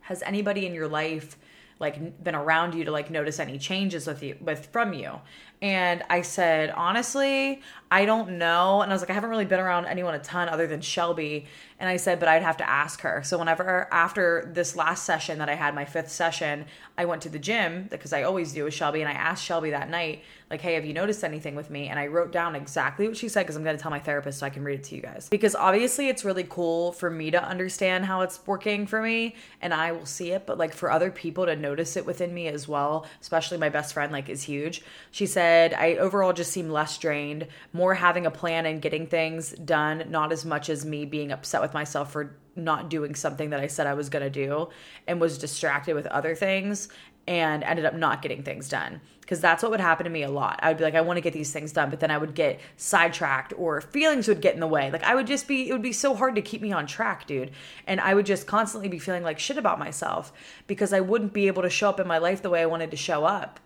[0.02, 1.38] has anybody in your life
[1.80, 5.20] like been around you to like notice any changes with you with from you
[5.64, 8.82] and I said, honestly, I don't know.
[8.82, 11.46] And I was like, I haven't really been around anyone a ton other than Shelby.
[11.80, 13.24] And I said, but I'd have to ask her.
[13.24, 16.66] So whenever after this last session that I had, my fifth session,
[16.98, 19.02] I went to the gym because I always do with Shelby.
[19.02, 21.88] And I asked Shelby that night, like, hey, have you noticed anything with me?
[21.88, 24.40] And I wrote down exactly what she said because I'm going to tell my therapist
[24.40, 25.30] so I can read it to you guys.
[25.30, 29.74] Because obviously it's really cool for me to understand how it's working for me and
[29.74, 30.46] I will see it.
[30.46, 33.94] But like for other people to notice it within me as well, especially my best
[33.94, 34.84] friend, like is huge.
[35.12, 39.52] She said, I overall just seem less drained, more having a plan and getting things
[39.52, 43.60] done, not as much as me being upset with myself for not doing something that
[43.60, 44.70] I said I was going to do
[45.08, 46.90] and was distracted with other things
[47.28, 50.30] and ended up not getting things done because that's what would happen to me a
[50.30, 50.60] lot.
[50.62, 52.36] I would be like, I want to get these things done, but then I would
[52.36, 54.92] get sidetracked or feelings would get in the way.
[54.92, 57.26] Like I would just be, it would be so hard to keep me on track,
[57.26, 57.52] dude.
[57.88, 60.34] And I would just constantly be feeling like shit about myself
[60.68, 62.92] because I wouldn't be able to show up in my life the way I wanted
[62.92, 63.62] to show up.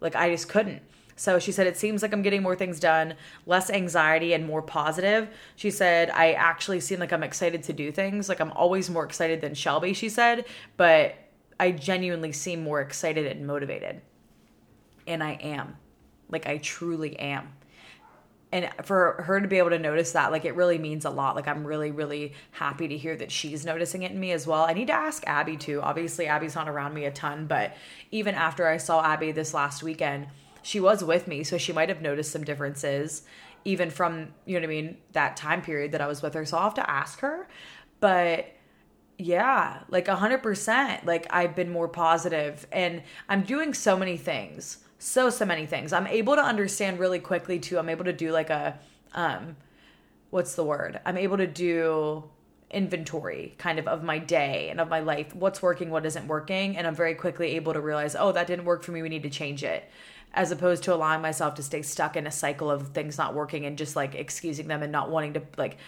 [0.00, 0.82] Like I just couldn't.
[1.16, 3.14] So she said, It seems like I'm getting more things done,
[3.46, 5.28] less anxiety, and more positive.
[5.56, 8.28] She said, I actually seem like I'm excited to do things.
[8.28, 10.44] Like I'm always more excited than Shelby, she said,
[10.76, 11.16] but
[11.58, 14.02] I genuinely seem more excited and motivated.
[15.06, 15.76] And I am.
[16.28, 17.52] Like, I truly am.
[18.52, 21.34] And for her to be able to notice that, like, it really means a lot.
[21.36, 24.64] Like, I'm really, really happy to hear that she's noticing it in me as well.
[24.64, 25.80] I need to ask Abby too.
[25.82, 27.76] Obviously, Abby's not around me a ton, but
[28.10, 30.26] even after I saw Abby this last weekend,
[30.66, 31.44] she was with me.
[31.44, 33.22] So she might have noticed some differences,
[33.64, 36.44] even from, you know what I mean, that time period that I was with her.
[36.44, 37.46] So I'll have to ask her.
[38.00, 38.46] But
[39.16, 41.06] yeah, like a hundred percent.
[41.06, 44.78] Like I've been more positive and I'm doing so many things.
[44.98, 45.92] So, so many things.
[45.92, 47.78] I'm able to understand really quickly too.
[47.78, 48.76] I'm able to do like a,
[49.14, 49.56] um,
[50.30, 50.98] what's the word?
[51.06, 52.24] I'm able to do
[52.72, 55.32] inventory kind of of my day and of my life.
[55.32, 56.76] What's working, what isn't working.
[56.76, 59.02] And I'm very quickly able to realize, oh, that didn't work for me.
[59.02, 59.88] We need to change it.
[60.34, 63.64] As opposed to allowing myself to stay stuck in a cycle of things not working
[63.64, 65.78] and just like excusing them and not wanting to like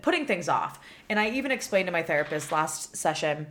[0.00, 0.80] putting things off.
[1.08, 3.48] And I even explained to my therapist last session,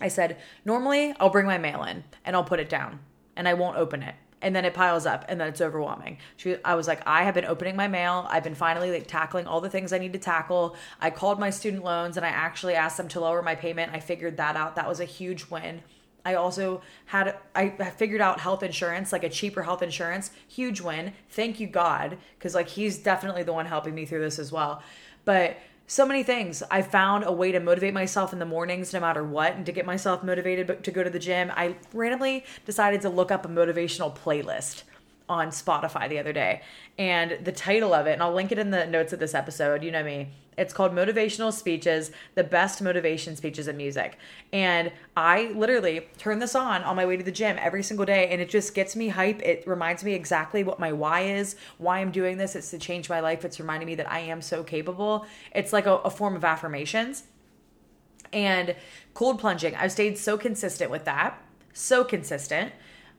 [0.00, 3.00] I said, normally I'll bring my mail in and I'll put it down
[3.36, 4.14] and I won't open it.
[4.42, 6.18] And then it piles up and then it's overwhelming.
[6.36, 8.26] She, I was like, I have been opening my mail.
[8.28, 10.76] I've been finally like tackling all the things I need to tackle.
[11.00, 13.92] I called my student loans and I actually asked them to lower my payment.
[13.94, 14.76] I figured that out.
[14.76, 15.80] That was a huge win.
[16.24, 21.12] I also had I figured out health insurance, like a cheaper health insurance, huge win.
[21.30, 24.82] Thank you God, because like he's definitely the one helping me through this as well.
[25.24, 25.56] But
[25.86, 26.62] so many things.
[26.70, 29.72] I found a way to motivate myself in the mornings no matter what and to
[29.72, 31.52] get myself motivated to go to the gym.
[31.54, 34.84] I randomly decided to look up a motivational playlist
[35.28, 36.62] on Spotify the other day.
[36.98, 39.82] And the title of it, and I'll link it in the notes of this episode,
[39.82, 44.18] you know me, it's called Motivational Speeches, the best motivation speeches in music.
[44.52, 48.28] And I literally turn this on on my way to the gym every single day
[48.28, 49.42] and it just gets me hype.
[49.42, 52.56] It reminds me exactly what my why is, why I'm doing this.
[52.56, 53.44] It's to change my life.
[53.44, 55.26] It's reminding me that I am so capable.
[55.54, 57.24] It's like a, a form of affirmations.
[58.32, 58.74] And
[59.14, 61.40] cold plunging, I've stayed so consistent with that.
[61.72, 62.72] So consistent.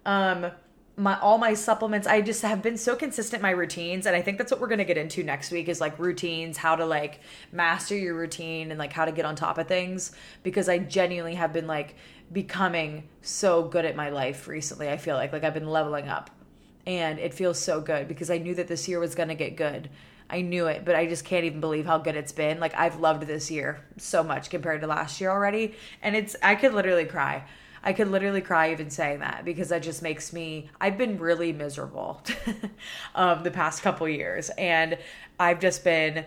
[0.05, 0.51] Um,
[0.97, 4.37] my all my supplements i just have been so consistent my routines and i think
[4.37, 7.19] that's what we're going to get into next week is like routines how to like
[7.51, 11.35] master your routine and like how to get on top of things because i genuinely
[11.35, 11.95] have been like
[12.31, 16.29] becoming so good at my life recently i feel like like i've been leveling up
[16.85, 19.55] and it feels so good because i knew that this year was going to get
[19.55, 19.89] good
[20.27, 22.59] I knew it, but I just can't even believe how good it's been.
[22.59, 26.55] Like I've loved this year so much compared to last year already, and it's I
[26.55, 27.43] could literally cry.
[27.85, 31.53] I could literally cry even saying that because that just makes me I've been really
[31.53, 32.21] miserable
[33.15, 34.49] um the past couple years.
[34.57, 34.97] And
[35.39, 36.25] I've just been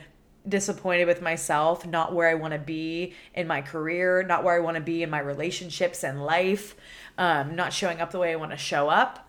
[0.48, 4.61] disappointed with myself, not where I want to be in my career, not where I
[4.61, 6.74] want to be in my relationships and life,
[7.18, 9.27] um, not showing up the way I want to show up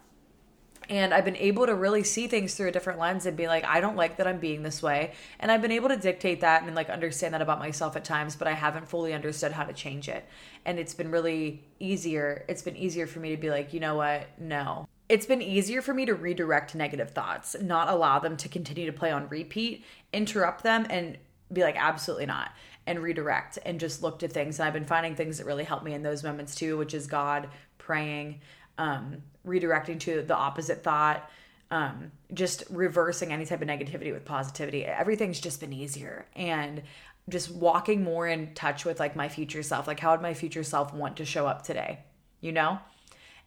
[0.90, 3.64] and I've been able to really see things through a different lens and be like,
[3.64, 5.14] I don't like that I'm being this way.
[5.40, 8.36] And I've been able to dictate that and like understand that about myself at times,
[8.36, 10.26] but I haven't fully understood how to change it.
[10.66, 12.44] And it's been really easier.
[12.50, 14.28] It's been easier for me to be like, you know what?
[14.40, 14.88] No.
[15.08, 18.94] It's been easier for me to redirect negative thoughts, not allow them to continue to
[18.94, 21.18] play on repeat, interrupt them, and
[21.52, 22.52] be like, absolutely not
[22.90, 24.60] and redirect and just look to things.
[24.60, 27.06] And I've been finding things that really help me in those moments too, which is
[27.06, 28.42] God, praying,
[28.80, 31.30] um, redirecting to the opposite thought,
[31.72, 34.86] um, just reversing any type of negativity with positivity.
[34.86, 36.26] Everything's just been easier.
[36.36, 36.82] And
[37.30, 39.88] just walking more in touch with like my future self.
[39.88, 42.00] Like, how would my future self want to show up today?
[42.42, 42.80] You know?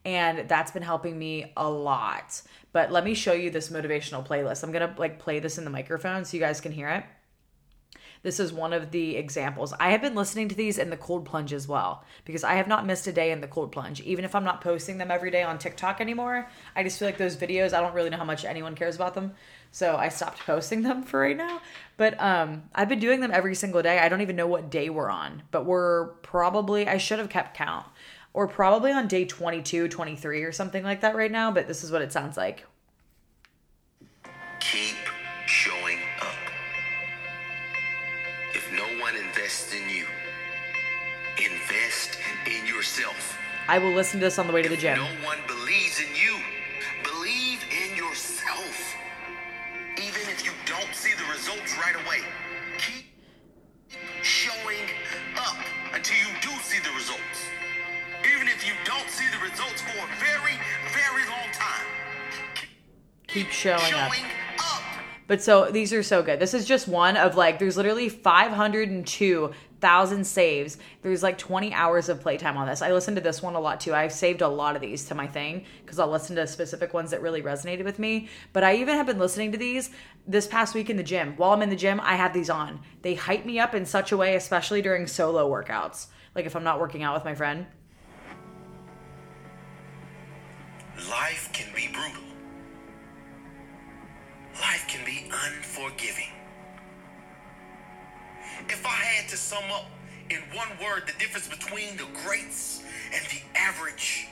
[0.04, 2.42] And that's been helping me a lot.
[2.72, 4.64] But let me show you this motivational playlist.
[4.64, 7.04] I'm gonna like play this in the microphone so you guys can hear it.
[8.22, 9.72] This is one of the examples.
[9.80, 12.68] I have been listening to these in the cold plunge as well because I have
[12.68, 14.00] not missed a day in the cold plunge.
[14.02, 17.18] Even if I'm not posting them every day on TikTok anymore, I just feel like
[17.18, 19.32] those videos, I don't really know how much anyone cares about them.
[19.72, 21.60] So I stopped posting them for right now.
[21.96, 23.98] But um, I've been doing them every single day.
[23.98, 27.56] I don't even know what day we're on, but we're probably, I should have kept
[27.56, 27.86] count.
[28.34, 31.90] Or probably on day 22, 23 or something like that right now, but this is
[31.90, 32.64] what it sounds like.
[42.82, 43.38] Yourself.
[43.68, 44.98] I will listen to this on the way to the gym.
[44.98, 46.34] no one believes in you,
[47.04, 48.74] believe in yourself.
[49.96, 52.18] Even if you don't see the results right away,
[52.78, 53.06] keep
[54.24, 54.82] showing
[55.36, 55.54] up
[55.94, 57.38] until you do see the results.
[58.34, 60.58] Even if you don't see the results for a very,
[60.90, 61.86] very long time,
[63.28, 64.12] Keep showing up.
[64.12, 64.26] showing
[64.58, 64.82] up.
[65.28, 66.40] But so these are so good.
[66.40, 68.08] This is just one of like, there's literally
[69.82, 70.78] 502,000 saves.
[71.02, 72.82] There's like 20 hours of playtime on this.
[72.82, 73.92] I listened to this one a lot too.
[73.92, 77.10] I've saved a lot of these to my thing because I'll listen to specific ones
[77.10, 78.28] that really resonated with me.
[78.52, 79.90] But I even have been listening to these
[80.26, 81.34] this past week in the gym.
[81.36, 82.80] While I'm in the gym, I have these on.
[83.02, 86.06] They hype me up in such a way, especially during solo workouts.
[86.36, 87.66] Like if I'm not working out with my friend.
[91.10, 92.22] Life can be brutal.
[94.60, 96.41] Life can be unforgiving.
[98.68, 99.86] If I had to sum up
[100.30, 102.82] in one word the difference between the greats
[103.12, 104.28] and the average,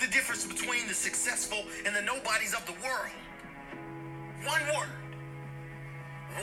[0.00, 3.12] the difference between the successful and the nobodies of the world,
[4.44, 5.06] one word,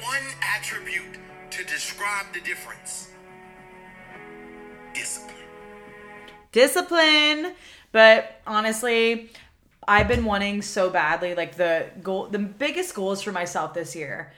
[0.01, 1.19] one attribute
[1.51, 3.09] to describe the difference
[4.93, 5.35] discipline.
[6.51, 7.53] discipline
[7.91, 9.29] but honestly
[9.87, 14.33] i've been wanting so badly like the goal the biggest goals for myself this year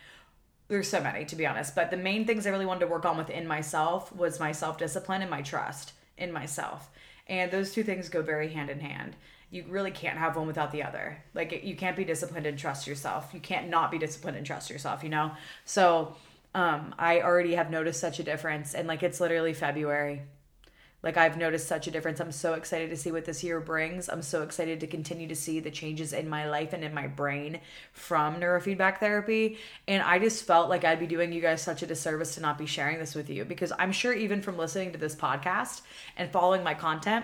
[0.67, 3.05] there's so many to be honest but the main things i really wanted to work
[3.05, 6.89] on within myself was my self-discipline and my trust in myself.
[7.27, 9.15] And those two things go very hand in hand.
[9.49, 11.23] You really can't have one without the other.
[11.33, 13.31] Like you can't be disciplined and trust yourself.
[13.33, 15.31] You can't not be disciplined and trust yourself you know?
[15.65, 16.15] So
[16.53, 18.73] um i already have noticed such a difference.
[18.73, 20.23] And like it's literally february
[21.05, 22.19] like I've noticed such a difference.
[22.19, 24.09] I'm so excited to see what this year brings.
[24.09, 27.05] I'm so excited to continue to see the changes in my life and in my
[27.05, 27.59] brain
[27.93, 29.59] from neurofeedback therapy.
[29.87, 32.57] And I just felt like I'd be doing you guys such a disservice to not
[32.57, 35.81] be sharing this with you because I'm sure even from listening to this podcast
[36.17, 37.23] and following my content,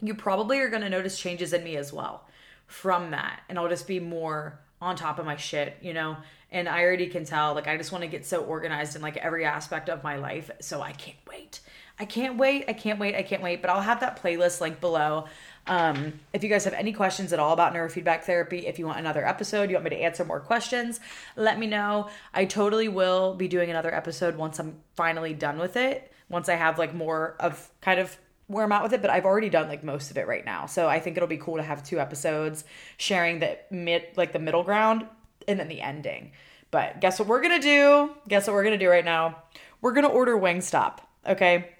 [0.00, 2.26] you probably are going to notice changes in me as well
[2.66, 3.40] from that.
[3.48, 6.16] And I'll just be more on top of my shit, you know?
[6.50, 9.16] And I already can tell, like, I just want to get so organized in like
[9.16, 10.50] every aspect of my life.
[10.60, 11.60] So I can't wait.
[11.98, 12.64] I can't wait.
[12.68, 13.14] I can't wait.
[13.14, 13.62] I can't wait.
[13.62, 15.26] But I'll have that playlist link below.
[15.66, 18.98] Um, if you guys have any questions at all about neurofeedback therapy, if you want
[18.98, 21.00] another episode, you want me to answer more questions,
[21.34, 22.08] let me know.
[22.32, 26.12] I totally will be doing another episode once I'm finally done with it.
[26.28, 28.16] Once I have like more of kind of
[28.46, 30.66] where I'm at with it, but I've already done like most of it right now.
[30.66, 32.64] So I think it'll be cool to have two episodes
[32.96, 35.06] sharing the mid like the middle ground
[35.48, 36.32] and then the ending.
[36.70, 38.10] But guess what we're gonna do?
[38.28, 39.42] Guess what we're gonna do right now?
[39.80, 40.98] We're gonna order Wingstop.
[41.26, 41.70] Okay.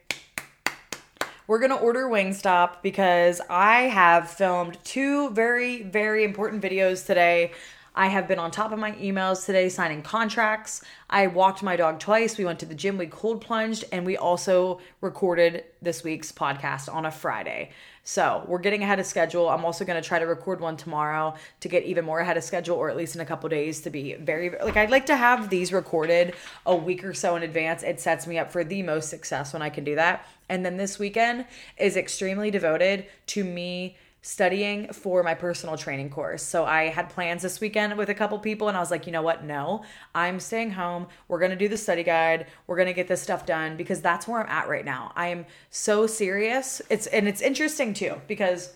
[1.48, 7.52] We're gonna order Wingstop because I have filmed two very, very important videos today.
[7.98, 10.82] I have been on top of my emails today signing contracts.
[11.08, 12.36] I walked my dog twice.
[12.36, 16.92] We went to the gym, we cold plunged, and we also recorded this week's podcast
[16.92, 17.70] on a Friday.
[18.04, 19.48] So we're getting ahead of schedule.
[19.48, 22.44] I'm also going to try to record one tomorrow to get even more ahead of
[22.44, 25.16] schedule, or at least in a couple days to be very like I'd like to
[25.16, 26.34] have these recorded
[26.66, 27.82] a week or so in advance.
[27.82, 30.26] It sets me up for the most success when I can do that.
[30.50, 31.46] And then this weekend
[31.78, 36.42] is extremely devoted to me studying for my personal training course.
[36.42, 39.12] So I had plans this weekend with a couple people and I was like, you
[39.12, 39.44] know what?
[39.44, 39.84] No,
[40.16, 41.06] I'm staying home.
[41.28, 42.48] We're going to do the study guide.
[42.66, 45.12] We're going to get this stuff done because that's where I'm at right now.
[45.14, 46.82] I am so serious.
[46.90, 48.72] It's and it's interesting too because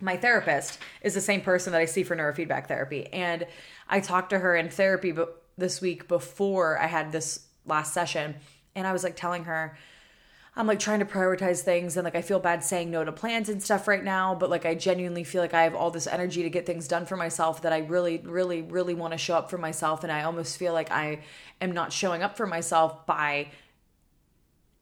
[0.00, 3.44] my therapist is the same person that I see for neurofeedback therapy and
[3.88, 5.12] I talked to her in therapy
[5.56, 8.36] this week before I had this last session
[8.76, 9.76] and I was like telling her
[10.58, 13.48] I'm like trying to prioritize things and like I feel bad saying no to plans
[13.48, 16.42] and stuff right now, but like I genuinely feel like I have all this energy
[16.42, 19.50] to get things done for myself that I really, really, really want to show up
[19.50, 20.02] for myself.
[20.02, 21.20] And I almost feel like I
[21.60, 23.52] am not showing up for myself by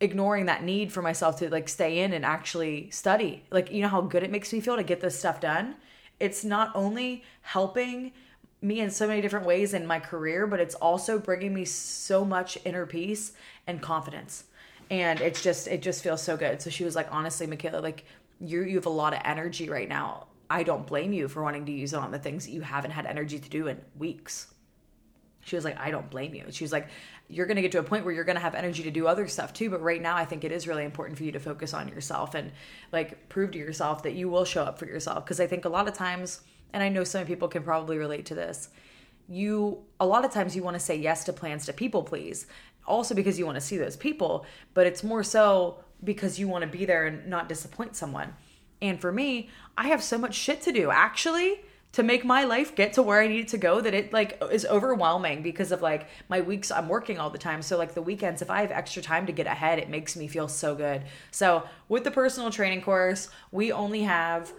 [0.00, 3.44] ignoring that need for myself to like stay in and actually study.
[3.50, 5.74] Like, you know how good it makes me feel to get this stuff done?
[6.18, 8.12] It's not only helping
[8.62, 12.24] me in so many different ways in my career, but it's also bringing me so
[12.24, 13.32] much inner peace
[13.66, 14.44] and confidence
[14.90, 18.04] and it's just it just feels so good so she was like honestly michaela like
[18.40, 21.66] you you have a lot of energy right now i don't blame you for wanting
[21.66, 24.48] to use it on the things that you haven't had energy to do in weeks
[25.46, 26.44] She was like, I don't blame you.
[26.50, 26.88] She was like,
[27.28, 29.06] you're going to get to a point where you're going to have energy to do
[29.06, 29.70] other stuff too.
[29.70, 32.34] But right now, I think it is really important for you to focus on yourself
[32.34, 32.50] and
[32.92, 35.24] like prove to yourself that you will show up for yourself.
[35.24, 36.40] Because I think a lot of times,
[36.72, 38.70] and I know some people can probably relate to this,
[39.28, 42.46] you, a lot of times, you want to say yes to plans to people please,
[42.86, 46.62] also because you want to see those people, but it's more so because you want
[46.62, 48.34] to be there and not disappoint someone.
[48.82, 51.60] And for me, I have so much shit to do actually
[51.92, 54.42] to make my life get to where I need it to go that it like
[54.52, 57.62] is overwhelming because of like my weeks I'm working all the time.
[57.62, 60.28] So like the weekends if I have extra time to get ahead, it makes me
[60.28, 61.04] feel so good.
[61.30, 64.52] So with the personal training course, we only have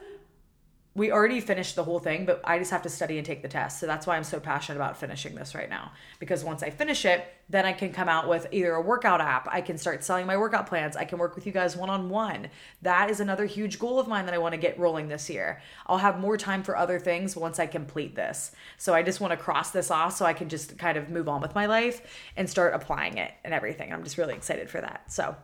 [0.98, 3.48] we already finished the whole thing, but I just have to study and take the
[3.48, 3.80] test.
[3.80, 5.92] So that's why I'm so passionate about finishing this right now.
[6.18, 9.48] Because once I finish it, then I can come out with either a workout app,
[9.52, 12.10] I can start selling my workout plans, I can work with you guys one on
[12.10, 12.50] one.
[12.82, 15.62] That is another huge goal of mine that I want to get rolling this year.
[15.86, 18.52] I'll have more time for other things once I complete this.
[18.80, 21.30] So I just want to cross this off so I can just kind of move
[21.30, 22.02] on with my life
[22.36, 23.94] and start applying it and everything.
[23.94, 25.12] I'm just really excited for that.
[25.12, 25.36] So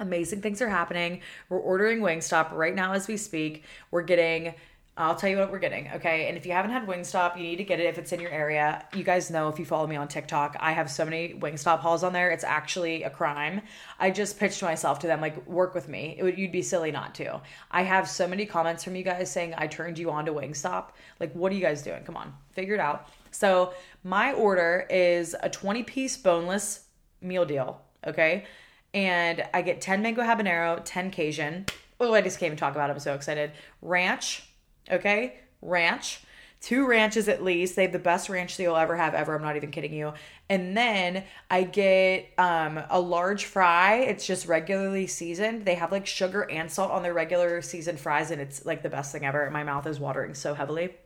[0.00, 1.20] amazing things are happening.
[1.48, 3.64] We're ordering Wingstop right now as we speak.
[3.90, 4.54] We're getting
[5.00, 6.28] I'll tell you what we're getting, okay?
[6.28, 8.30] And if you haven't had Wingstop, you need to get it if it's in your
[8.30, 8.84] area.
[8.94, 12.04] You guys know if you follow me on TikTok, I have so many Wingstop hauls
[12.04, 12.30] on there.
[12.30, 13.62] It's actually a crime.
[13.98, 16.18] I just pitched myself to them, like, work with me.
[16.20, 17.40] Would, you'd be silly not to.
[17.70, 20.88] I have so many comments from you guys saying I turned you on to Wingstop.
[21.18, 22.02] Like, what are you guys doing?
[22.04, 23.08] Come on, figure it out.
[23.30, 23.72] So,
[24.04, 26.88] my order is a 20 piece boneless
[27.22, 28.44] meal deal, okay?
[28.92, 31.66] And I get 10 mango habanero, 10 Cajun.
[32.00, 32.94] Oh, I just can't even talk about it.
[32.94, 33.52] I'm so excited.
[33.82, 34.50] Ranch
[34.90, 36.20] Okay, ranch.
[36.60, 37.74] Two ranches at least.
[37.74, 39.34] They have the best ranch that you'll ever have ever.
[39.34, 40.12] I'm not even kidding you.
[40.50, 43.96] And then I get um, a large fry.
[44.00, 45.64] It's just regularly seasoned.
[45.64, 48.90] They have like sugar and salt on their regular seasoned fries, and it's like the
[48.90, 49.48] best thing ever.
[49.50, 50.96] My mouth is watering so heavily.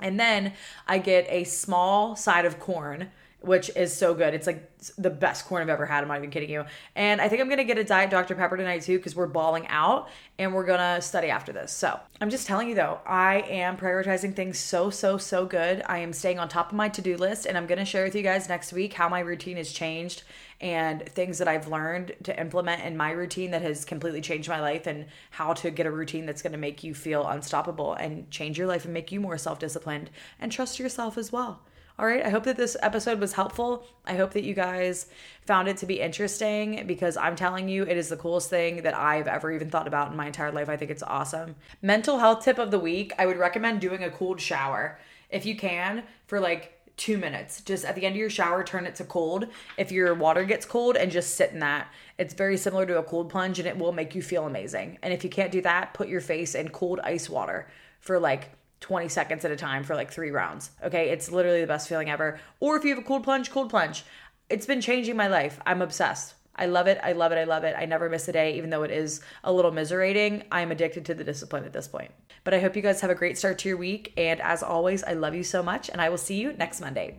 [0.00, 0.54] And then
[0.88, 3.10] I get a small side of corn
[3.42, 4.34] which is so good.
[4.34, 6.02] It's like the best corn I've ever had.
[6.02, 6.64] I'm not even kidding you.
[6.94, 8.34] And I think I'm gonna get a Diet Dr.
[8.34, 11.72] Pepper tonight too because we're balling out and we're gonna study after this.
[11.72, 15.82] So I'm just telling you though, I am prioritizing things so, so, so good.
[15.86, 18.14] I am staying on top of my to do list and I'm gonna share with
[18.14, 20.22] you guys next week how my routine has changed
[20.60, 24.60] and things that I've learned to implement in my routine that has completely changed my
[24.60, 28.58] life and how to get a routine that's gonna make you feel unstoppable and change
[28.58, 31.62] your life and make you more self disciplined and trust yourself as well.
[31.98, 33.84] All right, I hope that this episode was helpful.
[34.06, 35.06] I hope that you guys
[35.44, 38.96] found it to be interesting because I'm telling you, it is the coolest thing that
[38.96, 40.70] I've ever even thought about in my entire life.
[40.70, 41.54] I think it's awesome.
[41.82, 45.54] Mental health tip of the week I would recommend doing a cold shower if you
[45.54, 47.60] can for like two minutes.
[47.60, 49.48] Just at the end of your shower, turn it to cold.
[49.76, 51.88] If your water gets cold, and just sit in that.
[52.16, 54.98] It's very similar to a cold plunge and it will make you feel amazing.
[55.02, 57.68] And if you can't do that, put your face in cold ice water
[58.00, 58.50] for like
[58.82, 60.70] 20 seconds at a time for like three rounds.
[60.84, 61.08] Okay.
[61.08, 62.38] It's literally the best feeling ever.
[62.60, 64.04] Or if you have a cold plunge, cold plunge.
[64.50, 65.58] It's been changing my life.
[65.64, 66.34] I'm obsessed.
[66.54, 67.00] I love it.
[67.02, 67.38] I love it.
[67.38, 67.74] I love it.
[67.78, 70.42] I never miss a day, even though it is a little miserating.
[70.52, 72.10] I'm addicted to the discipline at this point.
[72.44, 74.12] But I hope you guys have a great start to your week.
[74.18, 75.88] And as always, I love you so much.
[75.88, 77.16] And I will see you next Monday.